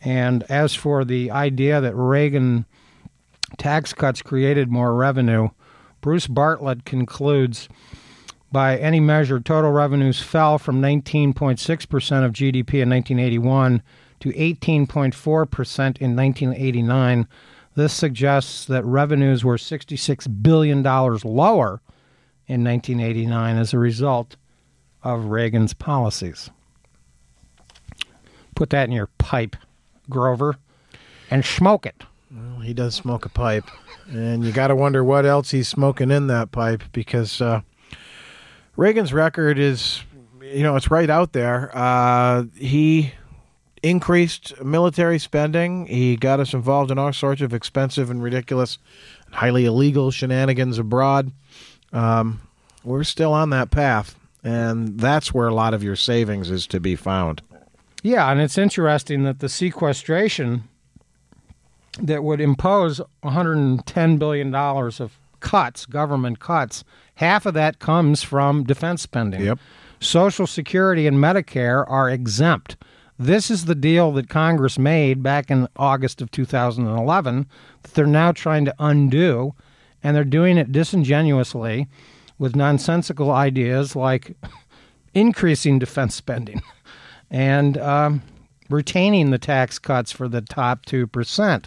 And 0.00 0.44
as 0.44 0.72
for 0.72 1.04
the 1.04 1.32
idea 1.32 1.80
that 1.80 1.96
Reagan 1.96 2.64
tax 3.58 3.92
cuts 3.92 4.22
created 4.22 4.70
more 4.70 4.94
revenue, 4.94 5.48
Bruce 6.00 6.28
Bartlett 6.28 6.84
concludes 6.84 7.68
by 8.52 8.78
any 8.78 9.00
measure, 9.00 9.40
total 9.40 9.72
revenues 9.72 10.22
fell 10.22 10.58
from 10.58 10.80
19.6% 10.80 12.24
of 12.24 12.32
GDP 12.32 12.80
in 12.80 12.88
1981 12.88 13.82
to 14.20 14.28
18.4% 14.28 15.78
in 15.98 16.14
1989. 16.14 17.26
This 17.74 17.92
suggests 17.92 18.64
that 18.66 18.84
revenues 18.84 19.44
were 19.44 19.56
$66 19.56 20.42
billion 20.42 20.84
lower 20.84 21.80
in 22.46 22.62
1989 22.62 23.56
as 23.56 23.74
a 23.74 23.78
result 23.78 24.36
of 25.14 25.26
Reagan's 25.26 25.74
policies. 25.74 26.50
Put 28.54 28.70
that 28.70 28.84
in 28.84 28.92
your 28.92 29.08
pipe, 29.18 29.56
Grover, 30.08 30.56
and 31.30 31.44
smoke 31.44 31.86
it. 31.86 32.02
Well, 32.30 32.60
he 32.60 32.74
does 32.74 32.94
smoke 32.94 33.24
a 33.24 33.28
pipe, 33.28 33.64
and 34.08 34.44
you 34.44 34.52
got 34.52 34.68
to 34.68 34.76
wonder 34.76 35.04
what 35.04 35.26
else 35.26 35.50
he's 35.50 35.68
smoking 35.68 36.10
in 36.10 36.26
that 36.26 36.50
pipe 36.50 36.82
because 36.92 37.40
uh, 37.40 37.60
Reagan's 38.76 39.12
record 39.12 39.58
is, 39.58 40.02
you 40.40 40.62
know, 40.62 40.76
it's 40.76 40.90
right 40.90 41.08
out 41.08 41.32
there. 41.32 41.70
Uh, 41.76 42.44
he 42.56 43.12
increased 43.82 44.60
military 44.62 45.18
spending. 45.18 45.86
He 45.86 46.16
got 46.16 46.40
us 46.40 46.52
involved 46.52 46.90
in 46.90 46.98
all 46.98 47.12
sorts 47.12 47.42
of 47.42 47.54
expensive 47.54 48.10
and 48.10 48.22
ridiculous 48.22 48.78
highly 49.32 49.64
illegal 49.64 50.10
shenanigans 50.10 50.78
abroad. 50.78 51.30
Um, 51.92 52.40
we're 52.84 53.04
still 53.04 53.32
on 53.32 53.50
that 53.50 53.70
path, 53.70 54.16
and 54.46 55.00
that's 55.00 55.34
where 55.34 55.48
a 55.48 55.54
lot 55.54 55.74
of 55.74 55.82
your 55.82 55.96
savings 55.96 56.52
is 56.52 56.68
to 56.68 56.78
be 56.78 56.94
found. 56.94 57.42
Yeah, 58.04 58.30
and 58.30 58.40
it's 58.40 58.56
interesting 58.56 59.24
that 59.24 59.40
the 59.40 59.48
sequestration 59.48 60.62
that 62.00 62.22
would 62.22 62.40
impose 62.40 63.00
110 63.22 64.16
billion 64.18 64.52
dollars 64.52 65.00
of 65.00 65.18
cuts, 65.40 65.84
government 65.84 66.38
cuts, 66.38 66.84
half 67.16 67.44
of 67.44 67.54
that 67.54 67.80
comes 67.80 68.22
from 68.22 68.62
defense 68.62 69.02
spending. 69.02 69.40
Yep. 69.40 69.58
Social 69.98 70.46
Security 70.46 71.08
and 71.08 71.16
Medicare 71.16 71.84
are 71.90 72.08
exempt. 72.08 72.76
This 73.18 73.50
is 73.50 73.64
the 73.64 73.74
deal 73.74 74.12
that 74.12 74.28
Congress 74.28 74.78
made 74.78 75.24
back 75.24 75.50
in 75.50 75.66
August 75.74 76.22
of 76.22 76.30
2011 76.30 77.46
that 77.82 77.94
they're 77.94 78.06
now 78.06 78.30
trying 78.30 78.64
to 78.66 78.74
undo, 78.78 79.54
and 80.04 80.14
they're 80.14 80.22
doing 80.22 80.56
it 80.56 80.70
disingenuously 80.70 81.88
with 82.38 82.56
nonsensical 82.56 83.30
ideas 83.30 83.96
like 83.96 84.36
increasing 85.14 85.78
defense 85.78 86.14
spending 86.14 86.60
and 87.30 87.78
um, 87.78 88.22
retaining 88.68 89.30
the 89.30 89.38
tax 89.38 89.78
cuts 89.78 90.12
for 90.12 90.28
the 90.28 90.40
top 90.40 90.86
2%. 90.86 91.64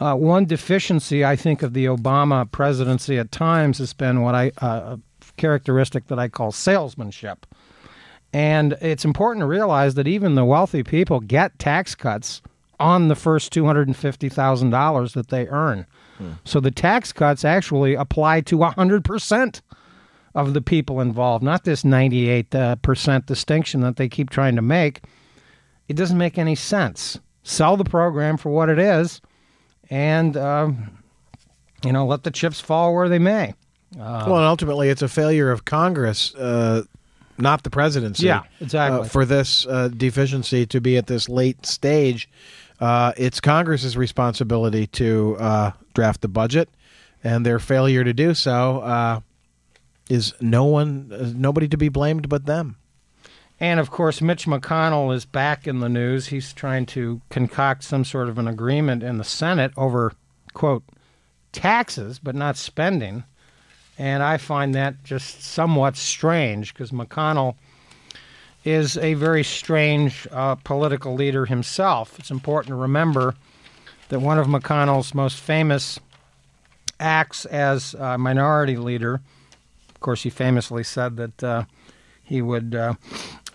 Uh, 0.00 0.14
one 0.14 0.46
deficiency, 0.46 1.24
I 1.24 1.36
think, 1.36 1.62
of 1.62 1.74
the 1.74 1.84
Obama 1.84 2.50
presidency 2.50 3.18
at 3.18 3.30
times 3.30 3.78
has 3.78 3.92
been 3.92 4.22
what 4.22 4.34
I, 4.34 4.50
uh, 4.58 4.96
a 4.96 5.00
characteristic 5.36 6.06
that 6.06 6.18
I 6.18 6.28
call 6.28 6.52
salesmanship. 6.52 7.46
And 8.32 8.74
it's 8.80 9.04
important 9.04 9.42
to 9.42 9.46
realize 9.46 9.94
that 9.94 10.06
even 10.06 10.36
the 10.36 10.44
wealthy 10.44 10.82
people 10.82 11.20
get 11.20 11.58
tax 11.58 11.94
cuts 11.94 12.40
on 12.78 13.08
the 13.08 13.16
first 13.16 13.52
$250,000 13.52 15.12
that 15.12 15.28
they 15.28 15.46
earn. 15.48 15.86
So 16.44 16.60
the 16.60 16.70
tax 16.70 17.12
cuts 17.12 17.44
actually 17.44 17.94
apply 17.94 18.42
to 18.42 18.58
100% 18.58 19.60
of 20.34 20.54
the 20.54 20.60
people 20.60 21.00
involved, 21.00 21.42
not 21.42 21.64
this 21.64 21.82
98% 21.82 23.08
uh, 23.08 23.18
distinction 23.20 23.80
that 23.80 23.96
they 23.96 24.08
keep 24.08 24.30
trying 24.30 24.56
to 24.56 24.62
make. 24.62 25.02
It 25.88 25.96
doesn't 25.96 26.18
make 26.18 26.38
any 26.38 26.54
sense. 26.54 27.18
Sell 27.42 27.76
the 27.76 27.84
program 27.84 28.36
for 28.36 28.50
what 28.50 28.68
it 28.68 28.78
is 28.78 29.20
and, 29.88 30.36
uh, 30.36 30.70
you 31.84 31.92
know, 31.92 32.06
let 32.06 32.22
the 32.22 32.30
chips 32.30 32.60
fall 32.60 32.94
where 32.94 33.08
they 33.08 33.18
may. 33.18 33.54
Uh, 33.98 34.24
well, 34.26 34.36
and 34.36 34.44
ultimately, 34.44 34.88
it's 34.88 35.02
a 35.02 35.08
failure 35.08 35.50
of 35.50 35.64
Congress, 35.64 36.32
uh, 36.36 36.82
not 37.38 37.64
the 37.64 37.70
presidency. 37.70 38.26
Yeah, 38.26 38.42
exactly. 38.60 39.00
Uh, 39.00 39.04
for 39.04 39.24
this 39.24 39.66
uh, 39.66 39.88
deficiency 39.88 40.64
to 40.66 40.80
be 40.80 40.96
at 40.96 41.08
this 41.08 41.28
late 41.28 41.66
stage, 41.66 42.28
uh, 42.80 43.12
it's 43.16 43.40
Congress's 43.40 43.96
responsibility 43.96 44.86
to 44.88 45.36
uh, 45.38 45.72
draft 45.94 46.20
the 46.20 46.28
budget, 46.28 46.68
and 47.22 47.44
their 47.44 47.58
failure 47.58 48.04
to 48.04 48.12
do 48.12 48.34
so 48.34 49.22
is 50.08 50.34
no 50.40 50.64
one, 50.64 51.08
nobody 51.40 51.68
to 51.68 51.76
be 51.76 51.88
blamed 51.88 52.28
but 52.28 52.46
them. 52.46 52.76
And 53.60 53.78
of 53.78 53.90
course, 53.90 54.22
Mitch 54.22 54.46
McConnell 54.46 55.14
is 55.14 55.26
back 55.26 55.66
in 55.66 55.80
the 55.80 55.88
news. 55.88 56.28
He's 56.28 56.52
trying 56.52 56.86
to 56.86 57.20
concoct 57.28 57.84
some 57.84 58.04
sort 58.04 58.28
of 58.28 58.38
an 58.38 58.48
agreement 58.48 59.02
in 59.02 59.18
the 59.18 59.24
Senate 59.24 59.72
over, 59.76 60.14
quote, 60.54 60.82
taxes, 61.52 62.18
but 62.18 62.34
not 62.34 62.56
spending. 62.56 63.24
And 63.98 64.22
I 64.22 64.38
find 64.38 64.74
that 64.74 65.04
just 65.04 65.42
somewhat 65.42 65.96
strange 65.96 66.72
because 66.72 66.90
McConnell 66.90 67.56
is 68.64 68.96
a 68.98 69.14
very 69.14 69.42
strange 69.42 70.26
uh, 70.30 70.54
political 70.56 71.14
leader 71.14 71.46
himself. 71.46 72.18
It's 72.18 72.30
important 72.30 72.68
to 72.68 72.74
remember 72.74 73.34
that 74.08 74.20
one 74.20 74.38
of 74.38 74.46
McConnell's 74.46 75.14
most 75.14 75.38
famous 75.38 75.98
acts 76.98 77.46
as 77.46 77.94
minority 77.94 78.76
leader, 78.76 79.20
of 79.88 80.00
course, 80.00 80.22
he 80.22 80.30
famously 80.30 80.82
said 80.82 81.16
that 81.16 81.44
uh, 81.44 81.64
he 82.22 82.42
would. 82.42 82.74
Uh, 82.74 82.94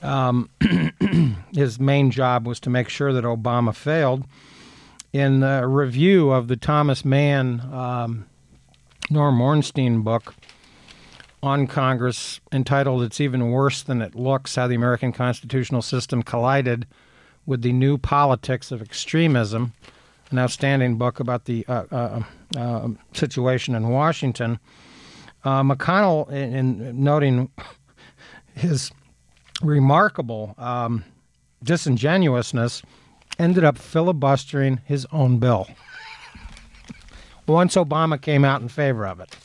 um, 0.01 0.49
his 1.55 1.79
main 1.79 2.11
job 2.11 2.45
was 2.45 2.59
to 2.59 2.69
make 2.69 2.89
sure 2.89 3.11
that 3.13 3.23
Obama 3.23 3.73
failed. 3.73 4.25
In 5.11 5.43
a 5.43 5.67
review 5.67 6.31
of 6.31 6.47
the 6.47 6.57
Thomas 6.57 7.03
Mann 7.05 7.61
um, 7.73 8.25
Norm 9.09 9.39
Ornstein 9.41 10.01
book 10.01 10.35
on 11.43 11.67
Congress 11.67 12.39
entitled 12.51 13.03
It's 13.03 13.21
Even 13.21 13.51
Worse 13.51 13.83
Than 13.83 14.01
It 14.01 14.15
Looks 14.15 14.55
How 14.55 14.67
the 14.67 14.75
American 14.75 15.11
Constitutional 15.11 15.81
System 15.81 16.23
Collided 16.23 16.87
with 17.45 17.61
the 17.61 17.71
New 17.71 17.97
Politics 17.97 18.71
of 18.71 18.81
Extremism, 18.81 19.73
an 20.31 20.39
outstanding 20.39 20.97
book 20.97 21.19
about 21.19 21.45
the 21.45 21.65
uh, 21.67 21.83
uh, 21.91 22.23
uh, 22.57 22.87
situation 23.13 23.75
in 23.75 23.89
Washington. 23.89 24.59
Uh, 25.43 25.61
McConnell, 25.61 26.29
in, 26.31 26.81
in, 26.81 27.03
noting 27.03 27.51
his 28.55 28.91
remarkable 29.61 30.55
um, 30.57 31.03
disingenuousness, 31.63 32.81
ended 33.37 33.63
up 33.63 33.77
filibustering 33.77 34.79
his 34.85 35.05
own 35.11 35.37
bill 35.37 35.67
once 37.47 37.75
Obama 37.75 38.19
came 38.19 38.43
out 38.43 38.61
in 38.61 38.67
favor 38.67 39.05
of 39.05 39.19
it. 39.19 39.35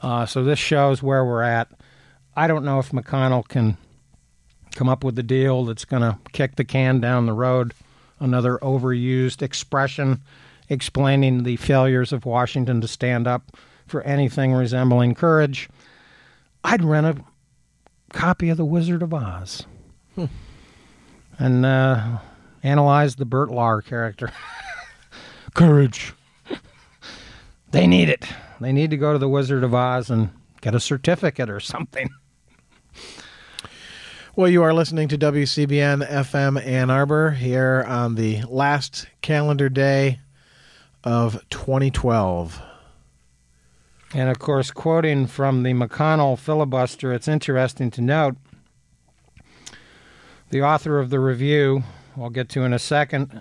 Uh, 0.00 0.26
so 0.26 0.42
this 0.42 0.58
shows 0.58 1.02
where 1.02 1.24
we're 1.24 1.42
at. 1.42 1.70
I 2.34 2.46
don't 2.46 2.64
know 2.64 2.78
if 2.78 2.90
McConnell 2.90 3.46
can 3.46 3.76
come 4.74 4.88
up 4.88 5.04
with 5.04 5.18
a 5.18 5.22
deal 5.22 5.64
that's 5.64 5.84
going 5.84 6.02
to 6.02 6.18
kick 6.32 6.56
the 6.56 6.64
can 6.64 7.00
down 7.00 7.26
the 7.26 7.32
road. 7.32 7.74
Another 8.18 8.58
overused 8.58 9.42
expression 9.42 10.22
explaining 10.68 11.42
the 11.42 11.56
failures 11.56 12.12
of 12.12 12.24
Washington 12.24 12.80
to 12.80 12.88
stand 12.88 13.26
up 13.26 13.56
for 13.86 14.02
anything 14.02 14.52
resembling 14.52 15.14
courage. 15.14 15.68
I'd 16.62 16.84
rent 16.84 17.06
a 17.06 17.24
copy 18.12 18.50
of 18.50 18.56
The 18.56 18.64
Wizard 18.64 19.02
of 19.02 19.12
Oz 19.12 19.66
hmm. 20.14 20.26
and 21.38 21.66
uh, 21.66 22.18
analyze 22.62 23.16
the 23.16 23.24
Bert 23.24 23.48
Lahr 23.50 23.84
character. 23.84 24.32
courage. 25.54 26.14
They 27.72 27.86
need 27.86 28.08
it. 28.08 28.26
They 28.60 28.72
need 28.72 28.90
to 28.90 28.96
go 28.96 29.12
to 29.12 29.18
the 29.18 29.28
Wizard 29.28 29.64
of 29.64 29.74
Oz 29.74 30.10
and 30.10 30.30
get 30.60 30.74
a 30.74 30.80
certificate 30.80 31.48
or 31.48 31.60
something. 31.60 32.10
Well, 34.36 34.48
you 34.48 34.62
are 34.62 34.74
listening 34.74 35.08
to 35.08 35.18
WCBN 35.18 36.06
FM 36.08 36.64
Ann 36.64 36.90
Arbor 36.90 37.32
here 37.32 37.84
on 37.86 38.14
the 38.14 38.42
last 38.48 39.06
calendar 39.22 39.68
day 39.68 40.20
of 41.02 41.42
2012. 41.50 42.60
And 44.12 44.28
of 44.28 44.38
course, 44.38 44.70
quoting 44.70 45.26
from 45.26 45.62
the 45.62 45.72
McConnell 45.72 46.38
filibuster, 46.38 47.12
it's 47.12 47.28
interesting 47.28 47.90
to 47.92 48.00
note 48.00 48.36
the 50.50 50.62
author 50.62 50.98
of 50.98 51.10
the 51.10 51.20
review, 51.20 51.84
I'll 52.16 52.30
get 52.30 52.48
to 52.50 52.62
in 52.62 52.72
a 52.72 52.78
second, 52.78 53.40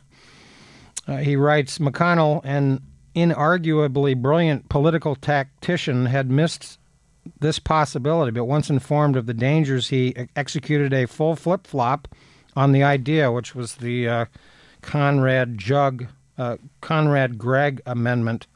uh, 1.08 1.18
he 1.18 1.36
writes 1.36 1.80
McConnell 1.80 2.42
and 2.44 2.82
inarguably 3.20 4.16
brilliant 4.16 4.70
political 4.70 5.16
tactician 5.16 6.08
had 6.08 6.30
missed 6.30 6.80
this 7.40 7.60
possibility, 7.60 8.32
but 8.32 8.46
once 8.46 8.70
informed 8.70 9.16
of 9.16 9.26
the 9.26 9.34
dangers, 9.34 9.90
he 9.90 10.16
executed 10.36 10.94
a 10.94 11.06
full 11.06 11.36
flip 11.36 11.68
flop 11.68 12.08
on 12.56 12.72
the 12.72 12.84
idea, 12.84 13.32
which 13.32 13.54
was 13.56 13.76
the 13.76 14.08
uh, 14.08 14.26
Conrad 14.82 15.58
Jug, 15.58 16.08
uh, 16.38 16.58
Conrad 16.82 17.38
Gregg 17.38 17.82
Amendment 17.86 18.48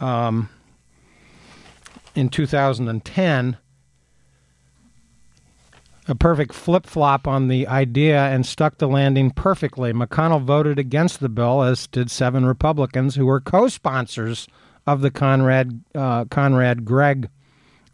um, 0.00 0.48
in 2.14 2.28
2010 2.28 3.56
a 6.08 6.14
perfect 6.14 6.54
flip 6.54 6.86
flop 6.86 7.26
on 7.26 7.48
the 7.48 7.66
idea 7.66 8.26
and 8.26 8.46
stuck 8.46 8.78
the 8.78 8.88
landing 8.88 9.30
perfectly. 9.30 9.92
McConnell 9.92 10.42
voted 10.42 10.78
against 10.78 11.20
the 11.20 11.28
bill, 11.28 11.62
as 11.62 11.86
did 11.88 12.10
seven 12.10 12.44
Republicans 12.44 13.16
who 13.16 13.26
were 13.26 13.40
co 13.40 13.68
sponsors 13.68 14.46
of 14.86 15.00
the 15.00 15.10
Conrad, 15.10 15.82
uh, 15.94 16.24
Conrad 16.26 16.84
Gregg 16.84 17.28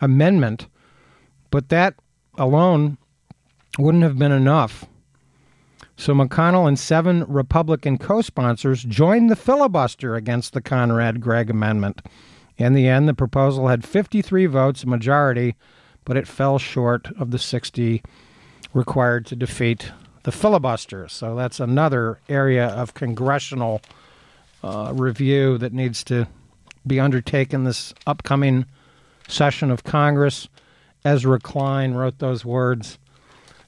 amendment. 0.01 0.67
But 1.51 1.71
that 1.71 1.95
alone 2.37 2.99
wouldn't 3.79 4.05
have 4.05 4.19
been 4.19 4.33
enough. 4.33 4.87
So 5.97 6.15
McConnell 6.15 6.69
and 6.69 6.79
seven 6.79 7.25
Republican 7.29 7.97
co 7.97 8.21
sponsors 8.21 8.83
joined 8.83 9.31
the 9.31 9.37
filibuster 9.37 10.17
against 10.17 10.53
the 10.53 10.61
Conrad 10.61 11.21
Gregg 11.21 11.49
amendment. 11.49 12.03
In 12.59 12.75
the 12.75 12.89
end, 12.89 13.09
the 13.09 13.15
proposal 13.15 13.69
had 13.69 13.85
53 13.85 14.47
votes, 14.47 14.85
a 14.85 14.87
majority 14.87 15.57
but 16.05 16.17
it 16.17 16.27
fell 16.27 16.59
short 16.59 17.09
of 17.19 17.31
the 17.31 17.39
60 17.39 18.03
required 18.75 19.27
to 19.27 19.37
defeat 19.37 19.93
the 20.25 20.33
filibuster. 20.33 21.09
So 21.09 21.35
that's 21.35 21.61
another 21.61 22.21
area 22.29 22.67
of 22.67 22.95
congressional 22.95 23.83
uh, 24.63 24.93
review 24.95 25.59
that 25.59 25.73
needs 25.73 26.05
to 26.05 26.29
be 26.87 27.01
undertaken 27.01 27.65
this 27.65 27.95
upcoming 28.07 28.67
session 29.29 29.71
of 29.71 29.85
Congress. 29.85 30.49
Ezra 31.05 31.41
Klein 31.41 31.95
wrote 31.95 32.19
those 32.19 32.45
words, 32.45 32.99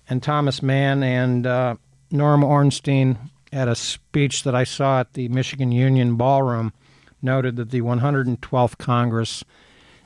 and 0.08 0.22
Thomas 0.22 0.62
Mann 0.62 1.02
and 1.02 1.46
uh, 1.46 1.76
Norm 2.10 2.44
Ornstein 2.44 3.18
at 3.52 3.68
a 3.68 3.74
speech 3.74 4.42
that 4.44 4.54
I 4.54 4.64
saw 4.64 5.00
at 5.00 5.14
the 5.14 5.28
Michigan 5.28 5.72
Union 5.72 6.16
Ballroom 6.16 6.72
noted 7.22 7.56
that 7.56 7.70
the 7.70 7.80
112th 7.80 8.78
Congress 8.78 9.44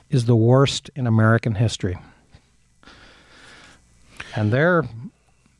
is 0.09 0.25
the 0.25 0.35
worst 0.35 0.89
in 0.95 1.05
American 1.05 1.55
history. 1.55 1.97
And 4.35 4.51
they're 4.51 4.87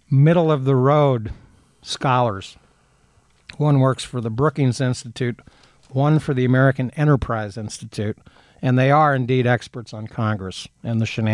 middle 0.10 0.51
of 0.51 0.65
the 0.65 0.75
road 0.75 1.32
scholars. 1.82 2.58
One 3.58 3.79
works 3.79 4.03
for 4.03 4.21
the 4.21 4.29
Brookings 4.29 4.79
Institute, 4.79 5.39
one 5.89 6.19
for 6.19 6.34
the 6.34 6.45
American 6.45 6.91
Enterprise 6.91 7.58
Institute, 7.58 8.17
and 8.62 8.77
they 8.77 8.91
are 8.91 9.15
indeed 9.15 9.47
experts 9.47 9.93
on 9.93 10.08
Congress 10.08 10.67
and 10.84 11.01
the 11.01 11.05
shenanigans 11.05 11.29